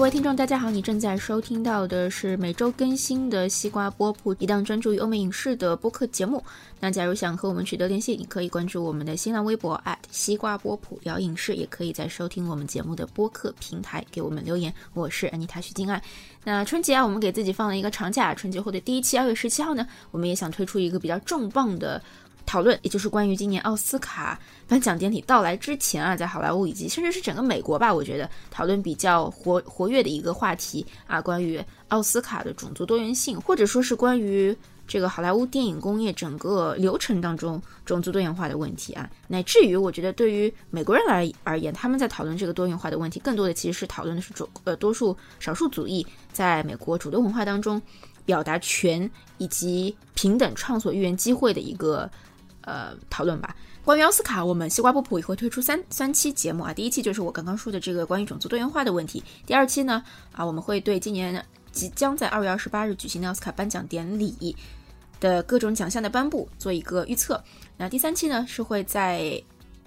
[0.00, 0.70] 各位听众，大家好！
[0.70, 6.42] 你正在收听到的是每周更新的西瓜波普，一档专注于欧美影视的播客节目。
[6.80, 9.78] 那假如想和我们取得联系，你可以关注我们的新浪微博
[10.10, 14.72] 西瓜波普聊影视，也可以在收听我们节目的播客平台给我们留言。
[14.94, 16.02] 我是安妮塔徐静爱。
[16.44, 22.02] 那春节啊，我们给自己放了一个长假，春节后的第一期，二月十七号呢，我们也想推出一个比较重磅的。
[22.46, 34.56] 讨论，也就是关于今年奥斯卡颁奖典礼到来之前啊，在好莱坞以及甚至是整个美国吧，我觉得讨论比较活活跃的一个话题啊，关于奥斯卡的种族多元性，或者说是关于
[34.88, 47.80] 这个好莱坞电影工业整个流程当中种族多元化的问题啊，乃至于我觉得对于美国人来而言，他们在讨论这个多元化的问题，更多的其实是讨论的是种呃多数少数族裔在美国主流文化当中
[48.24, 52.10] 表达权以及平等创作语言机会的一个。
[52.62, 53.54] 呃，讨论吧。
[53.84, 56.74] 关于奥斯卡，我们西瓜波普也会推出三三期节目啊。
[56.74, 59.22] 第一期就是我刚刚说的这个关于种族多元化的问题。
[59.46, 64.54] 第二期呢，啊，我们会对今年即将在二月二十八日举行的奥斯卡颁奖典礼
[65.18, 67.42] 的各种奖项的颁布做一个预测。
[67.78, 69.42] 那第三期呢，是会在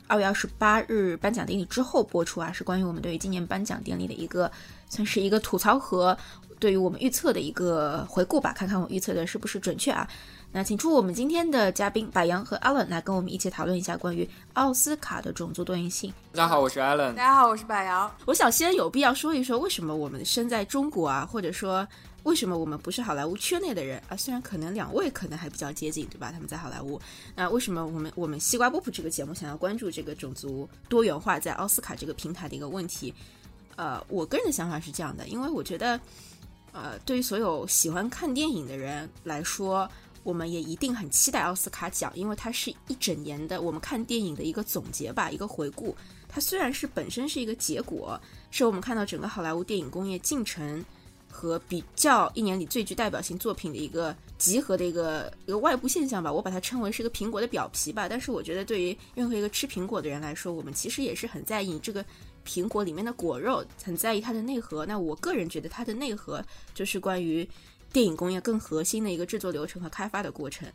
[0.07, 4.51] 二月二十八日颁奖典礼之后播出啊，是关于我们对于今年颁奖典礼的一个
[4.89, 6.17] 算是一个吐槽和
[6.59, 10.07] 对于我们预测的一个回顾吧，看看我预测的是不是准确啊。
[10.55, 16.13] 那请出我们今天的嘉宾柏杨和 Allen 来跟我们一起讨论一下关于奥斯卡的种族多元性。
[16.31, 17.15] 大家好，我是 Allen。
[17.15, 18.15] 大家好，我是柏杨。
[18.25, 21.87] 我想先有必要说一说，为什么我们身在中国啊，或者说
[22.21, 24.15] 为什么我们不是好莱坞圈内的人啊？
[24.15, 26.31] 虽然可能两位可能还比较接近，对吧？
[26.31, 27.01] 他们在好莱坞。
[27.35, 33.11] 那为什么我们我们西瓜波普这个节目想要关注这个种族多元化在奥斯卡这个平台的一个问题？
[33.75, 35.99] 呃，我个人的想法是这样的，因为我觉得，
[36.73, 39.89] 呃，对于所有喜欢看电影的人来说。
[40.23, 45.95] 我们也一定很期待奥斯卡奖，因为它是一整年的我们看电影的一个总结吧，一个回顾。
[46.29, 50.83] 它虽然是本身是一个结果，是我们看到整个好莱坞电影工业进程
[51.29, 56.31] 和比较一年里最具代表性作品的一个集合的一个一个外部现象吧。
[56.31, 58.07] 我把它称为是一个苹果的表皮吧。
[58.09, 62.03] 但是我觉得对于任何一个吃苹果的人来说，我们其实也是很在意这个
[62.47, 64.85] 苹果里面的果肉，很在意它的内核。
[64.85, 67.47] 那我个人觉得它的内核就是关于。
[67.93, 70.67] 电影工业更核心的一个制作流程和开发的过程，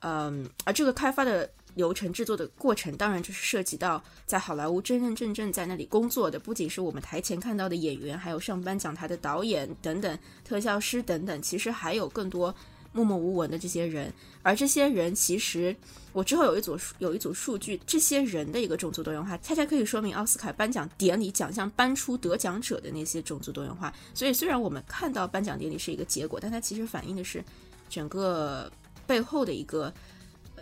[0.00, 12.52] 嗯，而这个开发的流程、制作的过程，当然就是涉及到在好莱坞真真正正在那里工作的，不仅是我们台前看到的演员，还有上班讲台的导演等等、特效师等等，其实还有更多。
[12.92, 14.12] 默默无闻的这些人，
[14.42, 15.74] 而这些人其实，
[16.12, 23.92] 我之后有一组有一组数据，这些人的一个种族多元化，恰恰可以说明奥斯卡颁奖典礼奖项颁出得奖者的那些种族多元化。
[24.12, 27.44] 所以，虽然我们看到颁奖典礼是一个结果，但它其实反映的是
[27.88, 28.70] 整个
[29.06, 29.92] 背后的一个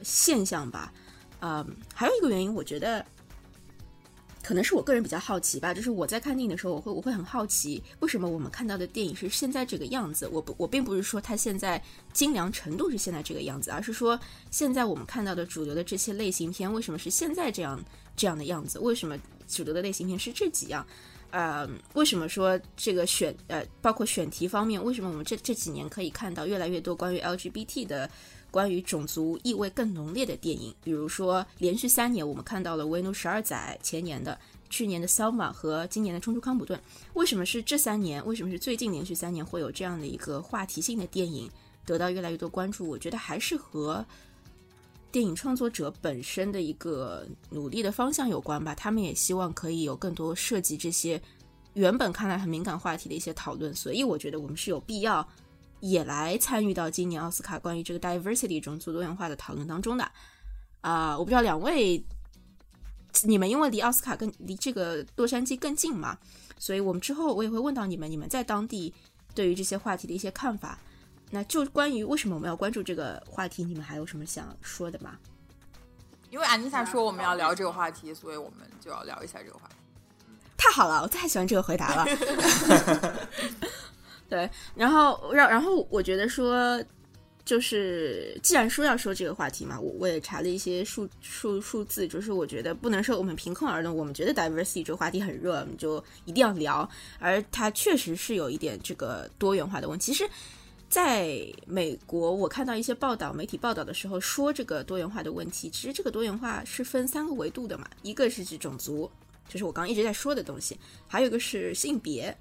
[0.03, 0.93] 现象吧。
[1.41, 3.05] 嗯，还有一个原因，我觉得。
[4.49, 10.27] 可能是我个人比较好奇吧，就是我在看电影的时候，我会我会很好奇，为什么我们看到的电影是现在这个样子？
[10.33, 11.79] 我不我并不是说它现在
[12.15, 14.19] 精良程度是现在这个样子，而是说
[14.51, 17.79] 现在我们看到的主流的这些类型片为什么是现在这样
[18.17, 18.79] 这样的样子？
[18.79, 20.87] 为什么主流的类型片是这几样？
[21.31, 28.11] 呃，为什么说这个选呃包括选题方面，为什么我们这这几年可以看到越来越多关于 LGBT 的？
[28.51, 34.39] 关于种族意味更浓烈的电影，比如说连续三年我们看到了《维奴十二载》，前年的、
[34.71, 36.79] 去年的《Selma》和今年的《冲出康普顿》。
[37.13, 38.25] 为什么是这三年？
[38.25, 41.51] 为什么是最近连续三年会有这样的一个话题性的电影
[41.85, 42.87] 得到越来越多关注？
[42.87, 44.05] 我觉得还是和
[45.13, 48.75] 电影创作者本身的一个努力的方向有关吧。
[48.75, 51.21] 他们也希望可以有更多涉及这些
[51.75, 53.75] 原本看来很敏感话题的一些讨论。
[53.75, 55.27] 所以我觉得我们是有必要。
[55.81, 60.11] 也来参与到今年奥斯卡关于这个 diversity 种族多元化的讨论当中的
[60.81, 62.05] 啊，我不知道两位
[63.25, 66.17] 你们因为离奥斯卡更离这个洛杉矶更近嘛，
[66.59, 68.95] 所以我们之后我也会问到你们，你们在当地
[69.35, 70.79] 对于这些话题的一些看法。
[71.31, 75.19] 那就关于为什么我们要关注这个话题，你们还有什么想说的吗？
[76.31, 79.75] 因为安妮萨说我们要聊这个话题，所以我们就要聊一下这个话题。
[80.57, 82.07] 太好了，我太喜欢这个回答了。
[84.29, 86.85] 对，然后让然后我觉得说，
[87.47, 95.97] 就是既然说要说这个话题嘛，我我也查了一些数数数字，就是我觉得不能说我们凭空而论，我们觉得 diversity 这个话题很热，我们就
[96.27, 96.87] 一定要聊，
[97.19, 100.13] 而它确实是有一点这个多元化的问题。
[100.13, 100.29] 其实，
[100.91, 109.11] 在美国，我看到一些报道，媒体报道的时候说这个多元化的问题，其实这个多元化是分三个维度的嘛，一个是指种族，
[109.49, 112.37] 就是我刚刚一直在说的东西，还有一个是性别。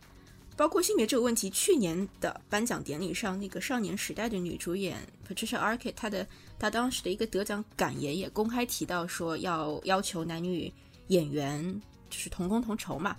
[0.58, 6.28] 包括性别这个问题，去年的颁奖典礼上，那个少年时代的女主演 Patricia Arquette，她的
[6.58, 10.74] 她当时的一个得奖感言也公开提到说，要要求男女
[11.10, 13.16] 演员就是同工同酬嘛。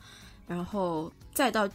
[0.49, 1.69] 然后再到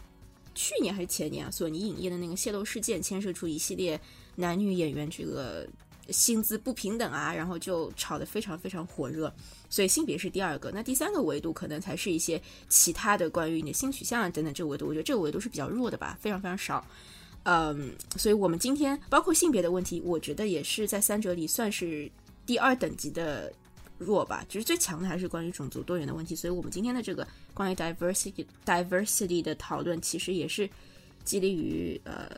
[0.54, 3.98] 去年还是前年啊，索尼影业的那个泄露事件，牵涉出一系列
[4.36, 5.66] 男女演员这个
[6.10, 9.32] 薪资不平等啊，然后就炒得非常非常火热。
[9.70, 16.86] 所以性别是第二个，那第三个维度可能才是一些其他的关于你的性取向啊等等这个维度，我觉得这个维度是比较弱的吧，非常非常少。
[17.42, 22.10] 嗯，所以我们今天包括性别的问题，我觉得也是在三者里算是
[22.46, 23.52] 第二等级的
[23.98, 24.44] 弱吧。
[24.48, 26.34] 其实最强的还是关于种族多元的问题。
[26.34, 30.68] 所以我们今天的这个关于 diversity diversity 的讨论，其实也是
[31.24, 32.30] 激励于呃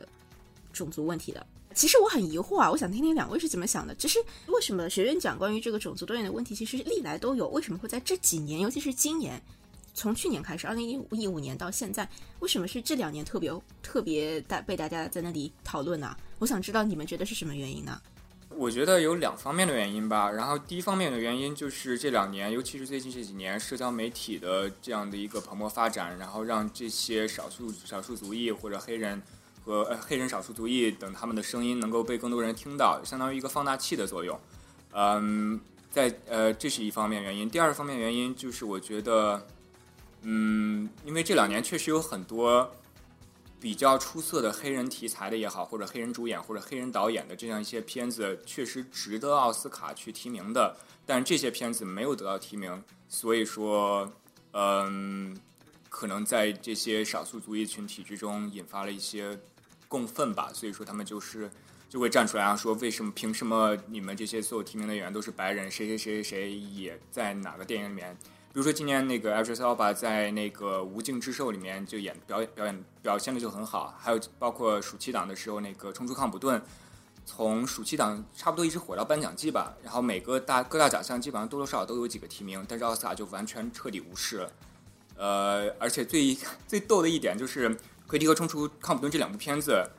[0.73, 1.47] 种族问题的。
[1.76, 3.94] 其实我很疑惑啊，我想听听两位是怎么想的。
[3.96, 9.40] 其实为什么学院讲关于这个种族多元的问题，其实历来都有，为什么会在这几年，尤其是今年，
[9.93, 12.08] 从去年开始，二零一五一五年到现在，
[12.40, 13.52] 为什么是这两年特别
[13.82, 16.17] 特别大被大家在那里讨论呢？
[16.38, 18.00] 我想知道你们觉得是什么原因呢？
[18.49, 20.31] 我觉得有两方面的原因吧。
[20.31, 29.20] 然后第一方面的原因就是这两年，尤其是最近这几年，社交媒体的这样的一个蓬勃发展，然后让这些少数少数族裔或者黑人。
[29.67, 34.39] 和呃黑人少数族裔等他们的声音能够被更多人听到，相当于一个放大器的作用。
[34.93, 35.61] 嗯，
[35.91, 37.51] 在呃这是一方面原因。
[37.51, 39.45] 第二方面原因就是我觉得，
[40.23, 42.73] 嗯，因为这两年确实有很多
[43.61, 50.77] 比较出色的黑人题材的也好，或者黑人主演或者黑人导演的这样一些片子，确实值得奥斯卡去提名的。
[51.05, 54.09] 但这些片子没有得到提名，所以说，
[54.53, 55.37] 嗯，
[55.89, 59.37] 可能在这些少数族裔群体之中引发了一些。
[59.96, 61.50] 共愤吧，所以说他们就是
[61.88, 68.14] 就会站出来啊，说为什么凭什么你们这些所有提名的演员都是白人，谁谁谁谁谁也在哪个电影里面？
[68.52, 76.60] 比如说今年那个 Idris Elba 在那个《无尽之兽》里面就演表演表演表现的就很好，还有包括暑期档的时候那个《冲出康普顿》，
[77.25, 84.52] 从暑期档差不多一直火到颁奖季吧，然后每个大各大奖项基本上多多少少都有几个提名，但是奥斯卡就完全彻底无视了。
[85.16, 86.37] 呃，而且最
[86.69, 87.75] 最逗的一点就是。
[88.06, 89.91] 奎迪和冲出康普顿这两部片子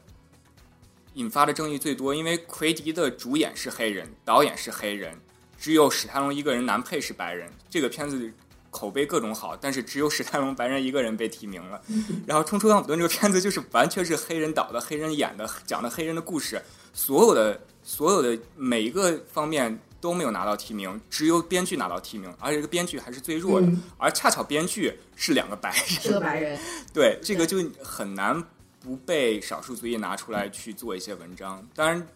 [1.15, 5.19] 引发的争议最多，因为奎迪的主演是黑人，导演是黑人，
[5.57, 7.51] 只有史泰龙一个人男配是白人。
[7.69, 8.31] 这个片子
[8.69, 11.81] 口碑各种好，但是只有史泰龙白人一个人被提名了。
[12.25, 16.61] 然后冲出康普顿这个片子就是完全是黑人导的、黑人演的，讲的黑人的故事，
[16.93, 19.79] 所有的所有的每一个方面。
[19.99, 23.67] 都没有拿到提名，只有编剧拿到提名，而且这个编剧还是最弱的，
[23.97, 26.59] 而恰巧编剧是两个白人，是个白人，
[26.93, 28.41] 对这个就很难
[28.79, 31.67] 不被少数族裔拿出来去做一些文章。
[31.73, 32.07] 当然，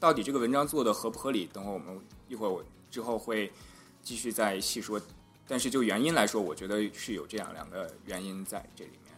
[0.00, 3.52] 到底这个文章做的合不合理，等会我们一会儿我之后会
[4.02, 5.00] 继续再细说。
[5.46, 9.14] 但是就原因来说，我觉得是有这样两个原因在这里面。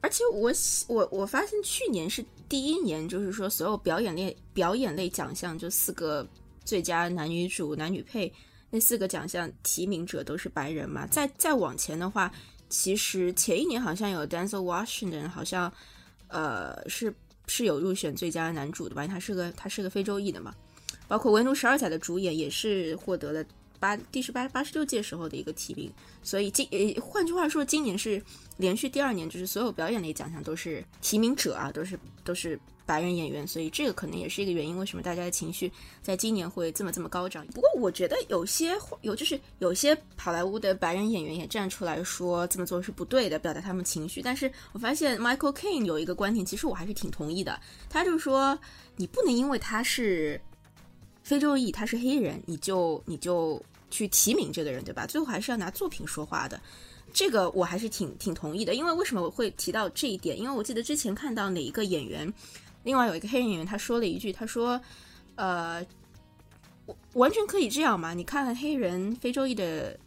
[0.00, 0.50] 而且我
[0.88, 6.26] 我我发现去年是第一年，就是说所有表演类表演类奖项就四个。
[6.70, 8.32] 最佳男女主、男女配
[8.70, 11.04] 那四个奖项提名者都是白人嘛？
[11.08, 12.30] 再再往前的话，
[12.68, 15.72] 其实前一年好像有 Denzel Washington，好像
[16.28, 17.12] 呃是
[17.48, 19.04] 是有入选最佳男主的吧？
[19.04, 20.54] 他是个他是个非洲裔的嘛？
[21.08, 23.44] 包括《维奴十二载》的主演也是获得了
[23.80, 25.90] 八第十八八十六届时候的一个提名。
[26.22, 28.22] 所以今呃换句话说，今年是
[28.58, 32.56] 连续第二年，就是所有表演类奖项都是提名者啊，都是都是。
[32.86, 35.70] 白人演员，所以这个可能也是一个原因，为什么大家的情绪
[36.02, 37.46] 在今年会这么这么高涨？
[37.54, 44.20] 不过我觉得有些有就是有些好莱坞的白人演员也站出来说这么做是不对的，表达他们情绪。
[44.20, 47.60] 但是我发现 Michael Caine 有一个观点，其实我还是挺同意的。
[47.88, 48.58] 他就说，
[48.96, 50.40] 你不能因为他是
[51.22, 55.06] 非洲裔，他是黑人，你就你就去提名这个人，对吧？
[55.06, 56.60] 最后还是要拿作品说话的。
[57.12, 58.74] 这个我还是挺挺同意的。
[58.74, 60.38] 因为为什么我会提到这一点？
[60.38, 62.32] 因为我记得之前看到哪一个演员。
[62.82, 64.80] 另外有一个黑人演员，他说了一句：“他说，
[65.34, 65.84] 呃，
[67.12, 68.14] 完全可以这样嘛？
[68.14, 69.98] 你看黑人非洲裔的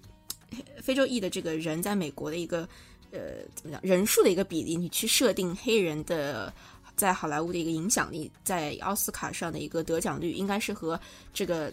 [0.81, 2.67] 非洲裔的这个人在美国的一个
[3.11, 3.19] 呃
[3.53, 6.51] 怎么讲人数的一个比例，你去设定黑人的
[6.95, 10.99] 在好莱坞的一个影响力，在奥斯卡上的一个得奖率，应该是和
[11.31, 11.71] 这个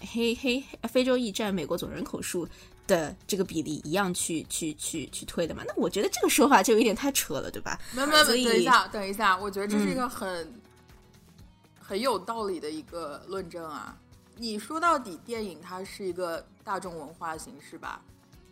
[0.00, 2.48] 黑黑非洲裔占美国总人口数。”
[2.88, 5.62] 的这个比例一样去去去去推的嘛？
[5.68, 7.78] 那我觉得这个说法就有点太扯了，对吧？
[7.92, 10.50] 没没没，等一下，等一下，我觉得这是一个很
[11.78, 13.94] 很有道理的一个论证啊。
[14.36, 18.00] 你说到底，电影它是一个大众文化形式吧？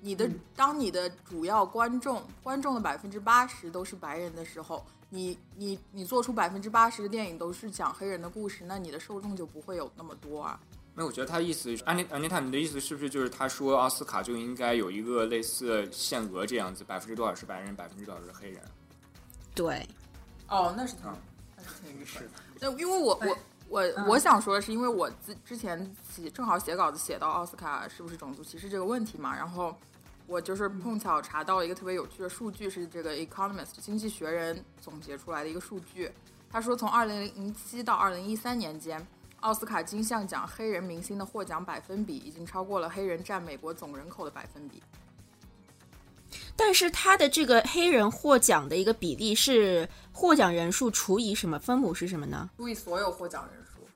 [0.02, 10.60] 你的当你的主要观众观众的百分之八十都是白人的时候，你你你做出百分之八十的电影都是讲黑人的故事，那你的受众就不会有那么多啊。
[10.98, 18.62] 那我觉得他意思，安妮安妮塔，你的意思是不是就是他说奥斯卡就应该有一个类似限额这样子，百分之多少是白人，百分之多少是黑人？
[19.54, 19.86] 对，
[20.48, 21.02] 哦，那是挺，
[21.54, 22.26] 那是挺于是。
[22.58, 23.38] 那因为我我
[23.68, 29.76] 我我想说的是，因为我之之前写正好写稿子写到奥斯卡是不是种族歧视这个问题嘛，然后
[30.26, 36.10] 我就是碰巧查到了一个特别有趣的数据，是这个《Economist》经济学人总结出来的一个数据。
[36.50, 39.06] 他说，从二零零七到二零一三年间，
[39.46, 44.82] 奥斯卡金像奖黑人明星的获奖百分比已经超过了黑人占美国总人口的百分比。
[46.56, 51.60] 但是他的这个黑人获奖的一个比例是获奖人数除以什么？
[51.60, 52.50] 分母是什么呢？
[52.56, 53.86] 除以所有获奖人数。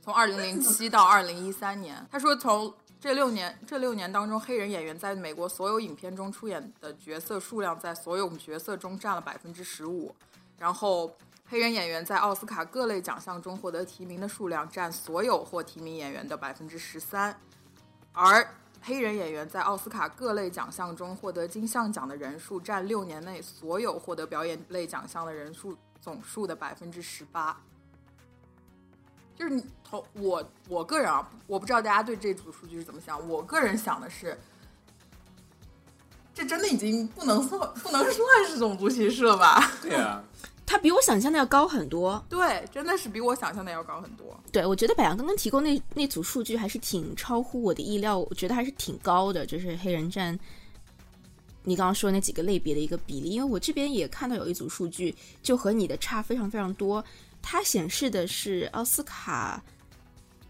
[0.00, 10.14] 从二零零七到二零一三年，他说从这六年这六年当中，黑人演员在美国所有影片中出演的角色数量在所有角色中占了百分之十五，
[10.58, 11.10] 然后
[11.52, 17.38] 黑人演员在奥斯卡各类奖项中获得提名的数量占所有获提名演员的百分之十三，
[18.14, 27.60] 而黑人演员在奥斯卡各类奖项中获得金像奖的人数占六年内所有获得表演类奖项的人数总数的百分之十八。
[29.36, 33.28] 就是你从我我个人啊，我不知道大家对这组数据是怎么想。
[33.28, 34.40] 我个人想的是，
[36.32, 39.70] 这真的已经不能算不能算是种族歧视了吧？
[39.82, 40.24] 对啊，
[40.72, 42.24] 它比我想象的要高很多。
[42.30, 44.34] 对，真的是比我想象的要高很多。
[44.50, 50.32] 对，我觉得百阳刚刚提供那那组数据还是挺超乎我的意料，我觉得还是挺高的，就是黑人占
[51.62, 53.28] 你刚刚说那几个类别的一个比例。
[53.28, 57.04] 因为我这边也看到有一组数据，就和你的差非常非常多。
[57.42, 59.62] 它显示的是奥斯卡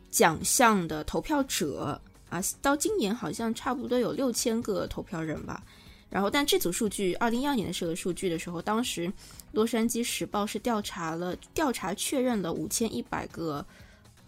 [0.08, 2.00] 奖项的投票者
[2.30, 5.64] 啊，到今年好像差不多有六千个投票人吧。
[6.12, 9.08] 然后，但这组数据，二零一二年的这个数据的时候，当时
[9.52, 13.64] 《洛杉矶时报》是调查了，调查确认了五千一百个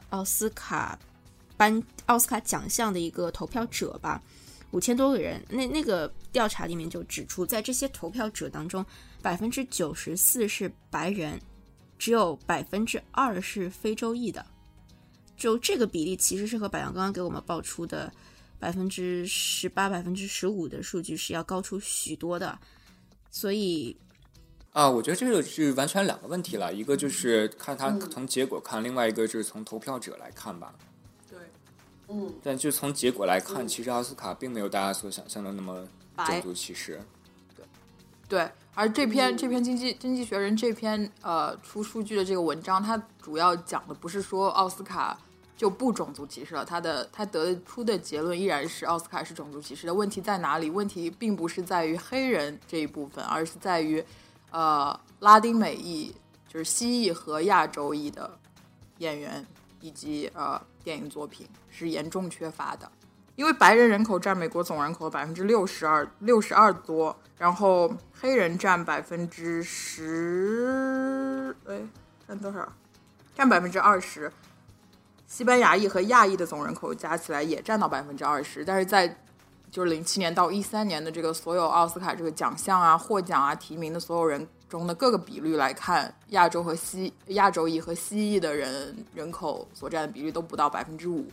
[0.09, 0.99] 奥斯卡
[1.59, 4.23] 颁奥斯卡奖项的一个投票者吧，
[4.71, 5.45] 五千多个人。
[5.51, 8.83] 那那个调查里面就指出，在这些投票者当中，
[9.21, 11.39] 百分之九十四是白人。
[11.97, 14.45] 只有百分之二是非洲裔的，
[15.37, 18.13] 就这个比例其实是和百阳刚刚给我们报出的
[18.65, 22.59] 百分之十八、百分之十五的数据是要高出许多的。
[23.31, 23.95] 所以，
[24.73, 30.75] 啊，我觉得这个是完全两个问题了，一个就是看他从结果看，另外一个就是从投票者来看吧。
[31.29, 31.39] 对，
[32.09, 35.87] 嗯，但就从结果来看，其实奥斯卡并没有大家所想象的那么
[36.25, 36.99] 种族歧视。
[37.55, 37.67] 对，
[38.27, 38.51] 对。
[38.73, 45.21] 而这篇这篇经济经济学人这篇呃出数据的这个文章，它主要讲的不是说奥斯卡
[45.57, 49.95] 就不种族歧视了，他的他得出的结论依然是奥斯卡是种族歧视的。
[49.95, 50.69] 问题在哪里？
[50.69, 54.05] 问题并不是在于黑人这一部分，而是在于
[54.51, 56.15] 呃拉丁美裔，
[56.49, 58.37] 就是西裔和亚洲裔的
[58.99, 59.47] 演员
[59.81, 62.91] 以及呃电影作品是严重缺乏的。
[63.37, 71.81] 因为白人人口占美国总人口百分之六十二，六十二多，然后黑人占百分之十，哎，
[72.29, 72.73] 占多少？
[73.35, 74.33] 占百分之二十。
[75.27, 79.09] 西班牙裔和亚裔的总人口加起来也占到百分之二十，但是在
[79.71, 91.27] 就是零七年到一三年的这个所有奥斯卡这个奖项啊、获奖啊、提名的所有人中的各个比率来看，亚洲和西亚洲裔和西裔的人人口所占的比例都不到百分之五。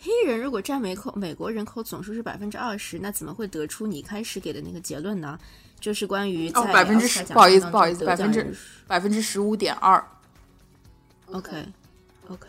[0.00, 5.38] 黑人如果占美口美国人口总数是百分之二十，那怎么会得出你开始给的那个结论呢？
[5.78, 8.56] 就是关于哦百分之十，不好意思不好意思，百分之
[8.86, 10.04] 百分之十五点二。
[11.32, 11.66] OK
[12.30, 12.48] OK，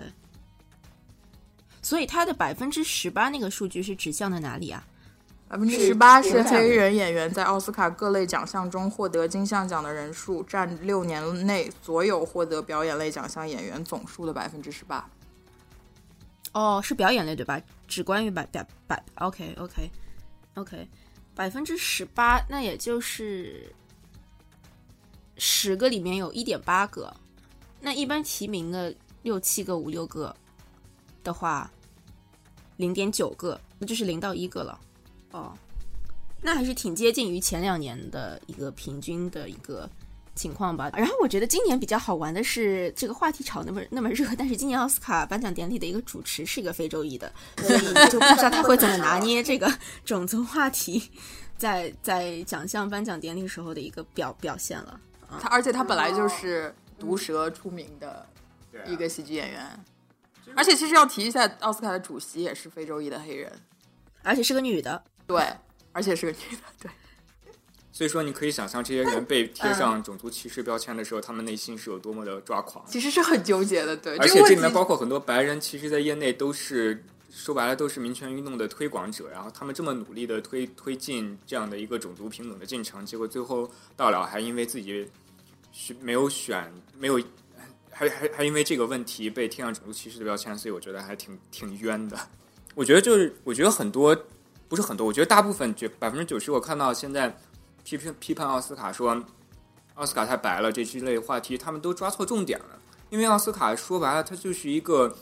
[1.82, 4.86] 所以它的百分之十八那个数据是指向的哪里啊？
[5.48, 15.10] 百分之十八是黑人演员在奥斯卡各类奖项中获得金像奖的人数占六年内所有获得表演类奖项演员总数的百分之十八。
[16.54, 17.62] 哦，是表演类对吧？
[17.88, 19.92] 只关于百百百，OK OK
[20.54, 20.88] OK，
[21.34, 23.74] 百分之十八，那也就是
[25.38, 27.14] 十个里面有一点八个。
[27.82, 30.36] 那一般提名的六七个、五六个
[31.24, 31.72] 的话，
[32.78, 34.80] 零点九个，那就是零到一个了。
[35.32, 35.54] 哦，
[36.42, 39.90] 那还是挺接近于前两年的一个平均的一个。
[40.34, 49.72] 情况吧，然后我觉得今年比较好玩的是这个话题炒那么那么热，但是今年奥斯卡颁奖典礼的一个主持是一个非洲裔的，所以就不知道他会怎么拿捏这个
[50.06, 51.12] 种族话题，
[51.58, 55.00] 在在奖项颁奖典礼时候的一个表表现了。
[55.42, 58.26] 他而且他本来就是毒舌出名的
[58.88, 59.86] 一个喜剧演员，
[60.56, 63.52] 而且其实要提一下，奥斯卡的主席也是非洲裔的黑人，
[64.24, 65.46] 而且是个女的，对，
[65.92, 66.92] 而且是个女的，对。
[67.94, 72.84] 所以说，你可以想象这些人被贴上种族歧视标签的时候，他们内心是有多么的抓狂。
[72.88, 74.18] 其实是很纠结的，对。
[74.18, 79.30] 而且这里面包括很多白人，其实，在业内都是说白了都是民权运动的推广者。
[79.30, 85.08] 然后他们这么努力的推推进这样的一个种族平等的进程，结果最后到了还因为自己
[85.74, 87.20] 选没有选，没有
[88.10, 92.18] 还还还因为这个问题被贴上种族歧视的标签，所以我觉得还挺挺冤的。
[92.76, 94.18] 我觉得就是，我觉得很多。
[94.68, 97.38] 不是很多，我觉得大部分绝百分之九十，我看到现在
[97.84, 99.22] 批评批判奥斯卡说
[99.96, 102.80] 奥斯卡太白了这之类话题，他们都抓错重点了。
[103.10, 105.14] 因为奥斯卡说白了，它就是一个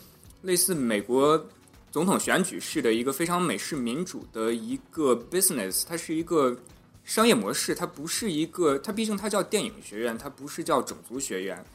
[0.44, 1.48] 类似美国
[1.90, 6.56] 总统选举式的一个非常美式民主的一个 business，它是一个
[7.04, 11.66] 商业模式，它不是一个，它毕竟它叫电影学院，它不是叫种族学院。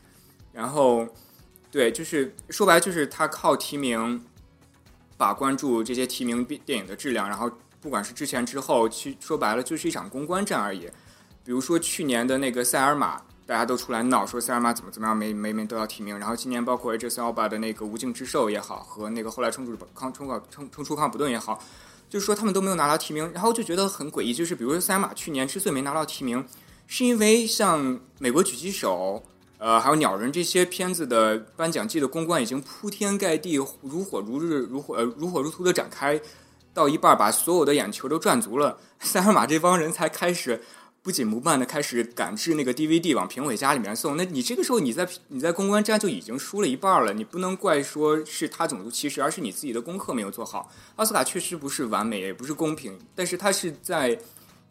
[0.54, 1.06] 然后，
[1.70, 4.24] 对，就是说白了，就是他靠提名
[5.18, 7.50] 把关注这些提名电影的质量，然后
[7.82, 10.88] 不管是之前之后，其说白了就是一场公关战而已。
[11.44, 13.20] 比如说去年的那个塞尔玛。
[13.46, 16.18] 大家都出来闹，说塞尔玛怎么怎么样，每每每都要提名。
[16.18, 17.20] 然后今年包括 H.S.
[17.20, 21.62] Alba 的那个无尽之兽也好，和那个后来冲出康冲考冲冲出康普顿也好，
[22.08, 23.30] 就是说他们都没有拿到提名。
[23.34, 26.42] 然后就觉得很诡异，就是比如说塞尔玛去年之所以没拿到提名，
[26.86, 29.22] 是因为像美国狙击手，
[29.58, 36.20] 呃，还有鸟人这些片子的颁奖季的公关已经铺天盖地、如火如日、如火如火如荼的展开，
[36.72, 40.60] 到一半把所有的眼球都赚足了，塞尔玛这帮人才开始。
[41.04, 50.72] 不紧不慢的开始赶制那个 DVD 往评委家里面送，那你这个时候你在你在公关战就已经输了一半了，你不能怪说是他种族歧视，而是你自己的功课没有做好。
[50.96, 54.18] 奥斯卡确实不是完美，也不是公平，但是它是在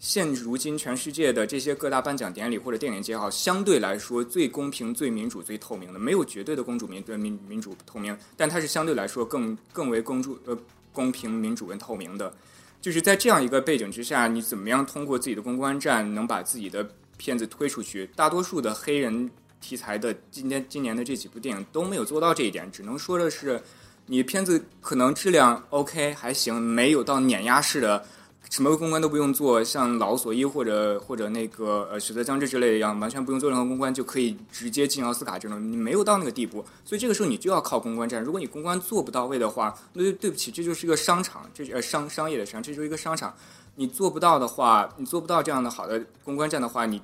[0.04, 10.56] 现如今全世界的这些各大颁奖典礼或者电影节好，相对来说最公平、最民主、最透明的，没有绝对的公主民对民民主透明，但它是相对来说更 更为公主呃
[10.92, 12.34] 公平、民主跟透明的。
[12.82, 18.06] 就是在这样一个背景之下，你怎么样通过自己的公关战能把自己的片子推出去？
[18.14, 19.32] 大多数的黑人
[19.62, 23.64] 题材的今天今年的这几部电影都没有做到这一点，只能说的是，
[24.08, 28.06] 你片子可能质量 OK 还行，没有到碾压式的。
[28.50, 38.22] 什么公关都不用做，像老索伊或者或者那个呃史泽将至之类的一样，完全不用做任何公关就可以直接进奥斯卡这种，你没有到那个地步，所以这个时候你就要靠公关战。
[38.22, 43.34] 如果你公关做不到位的话，那就对不起，这就是一个商场，这呃商商业的商，这就是一个商场。
[43.76, 47.02] 你做不到的话，你做不到这样的好的公关战的话，你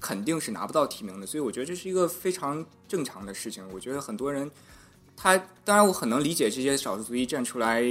[0.00, 1.26] 肯定是拿不到提名的。
[1.26, 3.62] 所以我觉得这是一个非常正常的事情。
[3.74, 4.50] 我觉得很多人，
[5.14, 5.36] 他
[5.66, 7.82] 当然我很能理解这些少数族裔站出来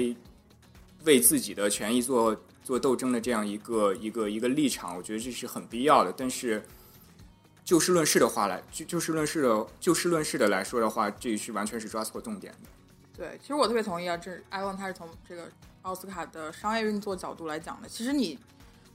[1.03, 2.35] 为自己的权益做。
[2.67, 6.13] 做斗争的这样一个一个一个立场，我觉得这是很必要的。
[6.17, 6.61] 但是
[7.63, 12.69] 就事论事的话来，就就事论事的就事论事的来说的话，这是完全是抓错重点的。
[13.15, 15.49] 对，其实我特别同意啊，这艾伦他是从这个
[15.83, 17.87] 奥斯卡的商业运作角度来讲的。
[17.87, 18.37] 其实你，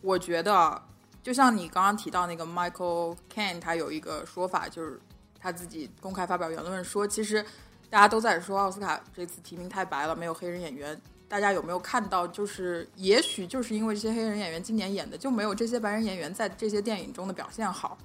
[0.02, 0.82] 我觉得
[1.22, 5.00] 就像你刚刚提到那个 Michael Caine，他有一个说法，就是
[5.40, 7.42] 他自己公开发表言论说，其实
[7.88, 11.00] 大家都在说奥斯卡这次提名太白了，没有黑人演员。
[11.32, 12.26] 大家有没有看到？
[12.26, 17.96] 就是也许就是因为这些黑人演员今年演的就没有这些白人演员在这些电影中的表现好。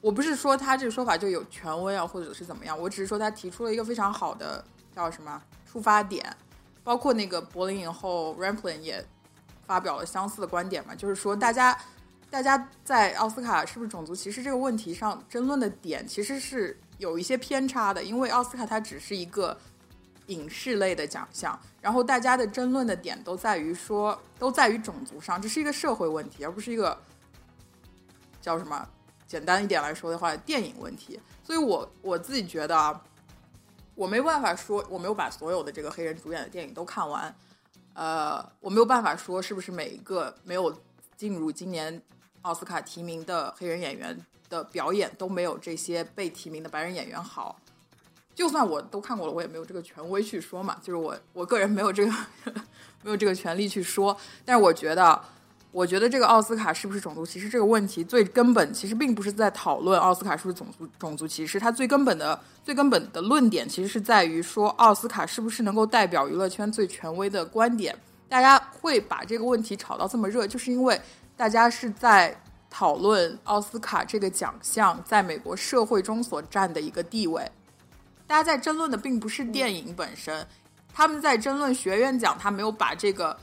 [0.00, 4.64] 我不是说他这个说法就有权威啊，或者是怎么样，我只是说他提出了一个非常好的
[4.96, 5.38] 叫什么
[5.70, 6.34] 出发点。
[6.82, 9.04] 包括那个柏林影后 Ramplin 也
[9.66, 11.78] 发表了相似的观点嘛，就是说大家
[12.30, 19.54] 大家在奥斯卡是不是种族歧视这个问题上争论的点其实是有一些偏差的，因为奥斯卡它只是一个。
[20.26, 26.98] 影视类的奖项，然后大家的争论的点都在于说，都在于种族上，这是一个社会问题，而不是一个
[28.40, 28.86] 叫什么
[29.26, 31.18] 简单一点来说的话，电影问题。
[31.42, 33.02] 所以我我自己觉得啊，
[33.94, 37.34] 我没办法说，我没有把所有的这个黑人主演的电影都看完，
[37.94, 40.78] 呃，我没有办法说是不是每一个没有
[41.16, 42.02] 进入今年
[42.42, 47.58] 奥斯卡提名的黑人演员的表演都没有这些被提名的白人演员好。
[48.40, 50.78] 就算我都看过了，我也没有这个权威去说嘛。
[50.82, 52.10] 就是我我个人没有这个
[53.04, 54.16] 没有这个权利去说。
[54.46, 55.20] 但是我觉得，
[55.70, 61.60] 我觉得这个奥斯卡是不是种族歧视这个问题，最根本其实并不是在讨论奥斯卡是不是种族种族歧视。
[61.60, 67.94] 它最根本的最根本的论点，其实是在于说奥斯卡是不是能够代表娱乐圈最权威的观点。
[68.26, 70.98] 大家会把这个问题炒到这么热，就是因为
[71.36, 72.34] 大家是在
[72.70, 77.46] 讨论奥斯卡这个奖项在美国社会中所占的一个地位。
[78.30, 80.46] 大家在争论的并不是电影本身，
[80.94, 83.36] 他们在争论学院奖，他没有把这个，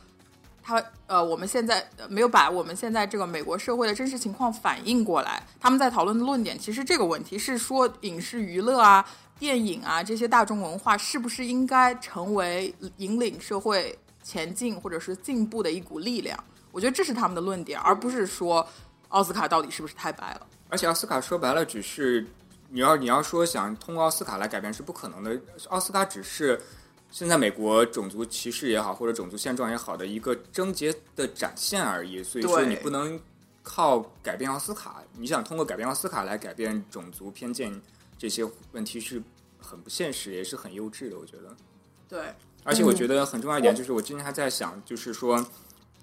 [0.63, 5.43] 他呃，我们现在没有把我们现在这个美国社会的真实情况反映过来。
[5.59, 9.05] 他们在讨论的论点，其实这个问题是说，影视娱乐啊、
[9.37, 16.41] 电影啊这些大众文化，是不是应该成为引领社会前进或者是进步的一股力量？
[16.71, 18.65] 我觉得这是他们的论点，而不是说
[19.09, 20.47] 奥斯卡到底是不是太白了。
[20.69, 22.25] 而且奥斯卡说白了，只是。
[22.69, 26.61] 你要你要说想通过奥斯卡来改变是不可能的，奥斯卡只是
[27.09, 33.19] 现在美国种族歧视也好或者种族现状也好的一个症结的展现而已，所以说你不能
[33.63, 37.81] 靠改变奥斯卡，你想通过改变奥斯卡来改变种族偏见
[38.17, 39.21] 这些问题是
[39.59, 41.55] 很不现实，也是很幼稚的，我觉得。
[42.09, 45.45] 对，而且我觉得很重要一点就是，我今天还在想，就是说。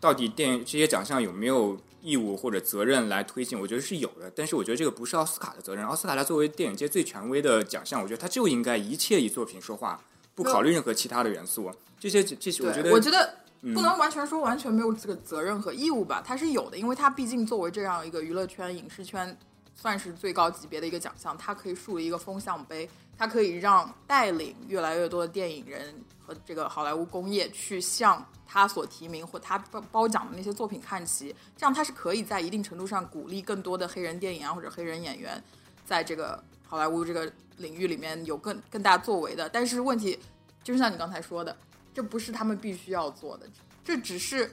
[0.00, 3.58] 到底电影这些奖项有没有义务或者责任来推进？
[3.58, 5.84] 我觉得是有的，但是我觉得这个不是奥斯卡的责任。
[5.84, 10.00] 奥斯卡它作为电影界最权威的奖项，我觉得它就应该一切以作品说话，
[10.34, 11.72] 不考虑任何其他的元素。
[11.98, 19.36] 这些这些，我觉得我觉得不能完全说完全没有这个责任和义务吧，它是有的，因为它毕竟作为这样一个娱乐圈、影视圈。
[19.76, 22.88] 算是最高级别的一个奖项，它可以树立一个风向碑，
[23.18, 25.92] 它可以让带领越来越多的电影人
[26.26, 35.42] 和这个好莱坞工业去向他所提名或他褒褒奖的那些作品看齐，这样他是可以在一定程度上鼓励更多的黑人电影啊或者黑人演员
[35.84, 39.48] 在这个好莱坞这个领域里面有更更大作为的。
[39.48, 40.18] 但是问题
[40.62, 41.56] 就是像你刚才说的，
[41.92, 43.46] 这不是他们必须要做的，
[43.84, 44.50] 这只是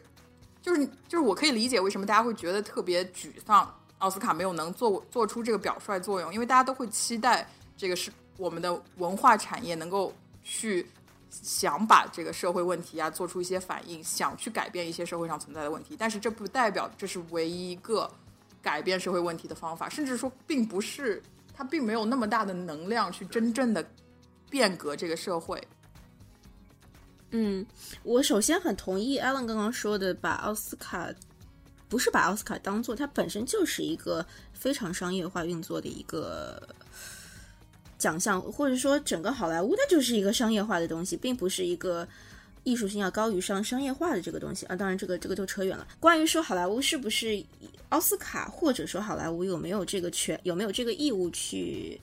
[0.61, 3.73] 就是就是我可以理解为什么大家会觉得特别沮丧。
[3.99, 10.89] 奥斯卡没有能做做出这个表率作用，因为大家都会期待这个是我们的文化产业能够去
[11.31, 15.95] 想把这个社会问题啊做出一些反应，想去改变一些社会上存在的问题。
[15.97, 18.07] 但是这不代表这是唯一一个
[18.61, 23.83] 改变社会问题的方法，甚至说并不是它并没有那么大的能量去真正的
[24.49, 25.65] 变革这个社会。
[27.31, 27.65] 嗯，
[28.03, 31.09] 我首先很同意 Allen 刚刚说的，把奥斯卡。
[31.89, 36.65] 不是把奥斯卡当做它本身就是一个非常商业化运作的一个
[38.01, 42.07] 奖项，或者说整个好莱坞它就是一个商业化的东西，并不是一个
[42.63, 44.75] 艺术性要高于商商业化的这个东西啊。
[44.75, 45.87] 当然，这个这个就扯远了。
[45.99, 47.41] 关于说好莱坞是不是
[47.89, 52.01] 奥斯卡，或者说好莱坞有没有这个权，有没有这个义务去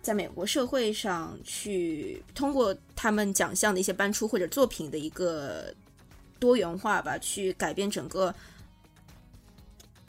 [0.00, 5.72] 在美国社会上去通过他们奖项的一些颁出或者作品的一个
[6.38, 8.34] 多元化吧，去改变整个。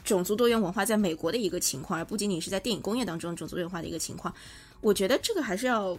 [0.06, 4.32] 种族多元文化在美国的一个情况，而不仅仅是在电影工业当中种族多元化的一个情况。
[4.80, 5.98] 我觉得这个还是要，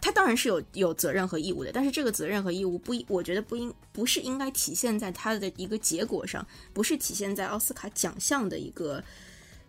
[0.00, 9.02] 他当然是有有责任和义务的，但是这个责任和义务不，我觉得不应不是应该体现在他的一个结果上，不是体现在奥斯卡奖项的一个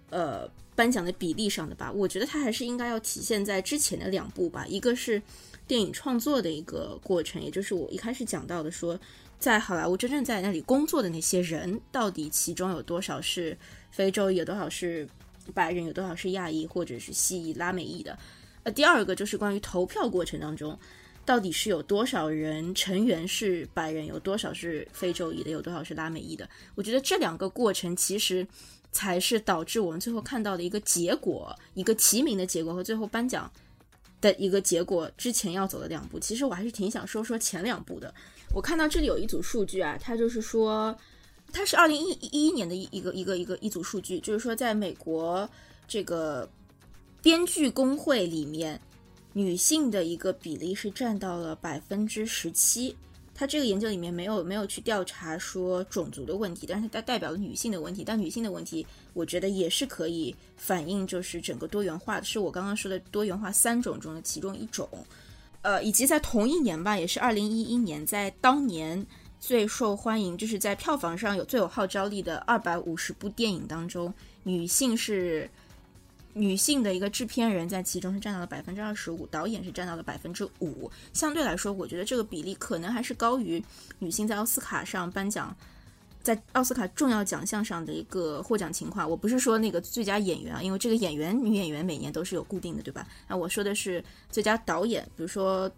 [0.10, 1.92] 呃颁奖的比例上的吧？
[1.92, 5.22] 我觉得他还是应该要体现在之前的两步吧，一个是
[5.68, 9.00] 电影创作的一个过程，也就是我一开始讲到的说。
[9.44, 13.58] 在好莱坞真正在那里工作的那些人，到底其中有多少是
[13.92, 15.06] 非洲，有多少是
[15.54, 18.18] 白人，有多少是亚裔或者是西裔、拉美裔的？
[18.64, 20.80] 呃，第二个就是关于投票过程当中，
[21.26, 26.50] 到底是有多少人成员是白人，有多少是非洲裔的，有多少是拉美裔的？
[26.76, 28.48] 我觉得这两个过程其实
[28.94, 33.52] 才是导致我们最后看到的一个结果，一个提名的结果和最后颁奖
[34.22, 36.18] 的一个结果之前要走的两步。
[36.18, 38.16] 其实我还是挺想说说前两步的。
[38.54, 40.96] 我看到这里有一组数据啊，它就是说，
[41.52, 45.50] 它是二零一一一年的一一个一个一个一组数据，就是说，在美国
[45.88, 46.48] 这个
[47.20, 48.80] 编剧工会里面，
[49.34, 52.96] 女性的一个比例是占到了百分之十七。
[53.36, 58.04] 它这个研究里面没有没有去调查说种族的问题，但是它代表了女性的问题。
[58.06, 64.88] 但女性的问题，我觉得也是可以反映就是整个多元化的，是我刚刚说的多元化三种中的其中一种。
[65.64, 69.06] 呃，以及在同一年吧，也是二零一一年，在当年
[69.40, 75.50] 最受欢迎，就是在票房上有最有号召力的二百五十部电影当中，女性是
[76.34, 80.92] 女性的一个制片人，在其中是占到了百分之二十五，导演是占到了百分之五。
[81.14, 83.64] 相对来说，我觉得这个比例可能还是高于
[84.00, 85.56] 女性在奥斯卡上颁奖。
[86.24, 93.06] 在奥斯卡重要奖项上的一个获奖情况，我不是说那个最佳演员啊，因为这个演员女演员每年都是有固定的，对吧？
[93.28, 95.70] 那我说的是最佳导演，比如说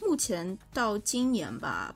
[0.00, 1.94] 目前到今年吧，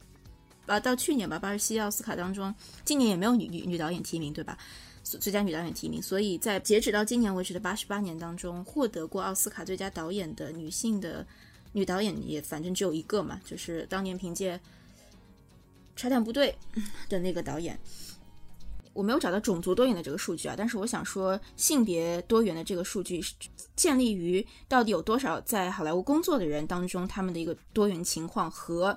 [0.66, 4.58] 啊，到去年吧，巴西奥斯卡当中，今年也没有女女女导演提名，对吧？
[5.02, 11.26] 最佳女导演提名，所以在截止到今年为止的八十八年当中，获得过奥斯卡最佳导演的女性的
[11.72, 14.60] 女导演也反正只有一个嘛，就是当年凭借。
[15.98, 16.54] 拆弹部队
[17.08, 17.76] 的那个导演，
[18.92, 23.34] 我没有找到种族多元的这个数据啊，但是我想说，性别多元的这个数据是
[23.74, 28.96] 建立于到底有多少在好莱坞工作的人当中，他们的一个多元情况和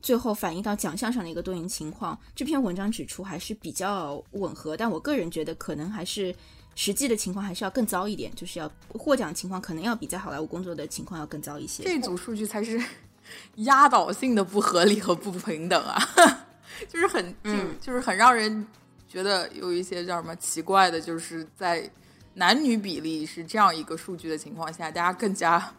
[0.00, 2.18] 最后反映到奖项上的一个多元情况。
[2.34, 6.34] 这篇文章指出还是比较吻合，但我个人觉得可能还是
[6.74, 11.82] 实际的情况还是要更糟一点，就是要获奖情况可能要比在好莱坞工作的情况要更糟一些。
[11.82, 12.82] 这组数据才是。
[13.64, 15.98] 压倒性的不合理和不平等啊，
[16.88, 18.66] 就是很就就是很让人
[19.08, 21.90] 觉得有一些叫什么奇怪的，就是在
[22.34, 25.74] 男女比例是这样一个数据的情况下，大家更加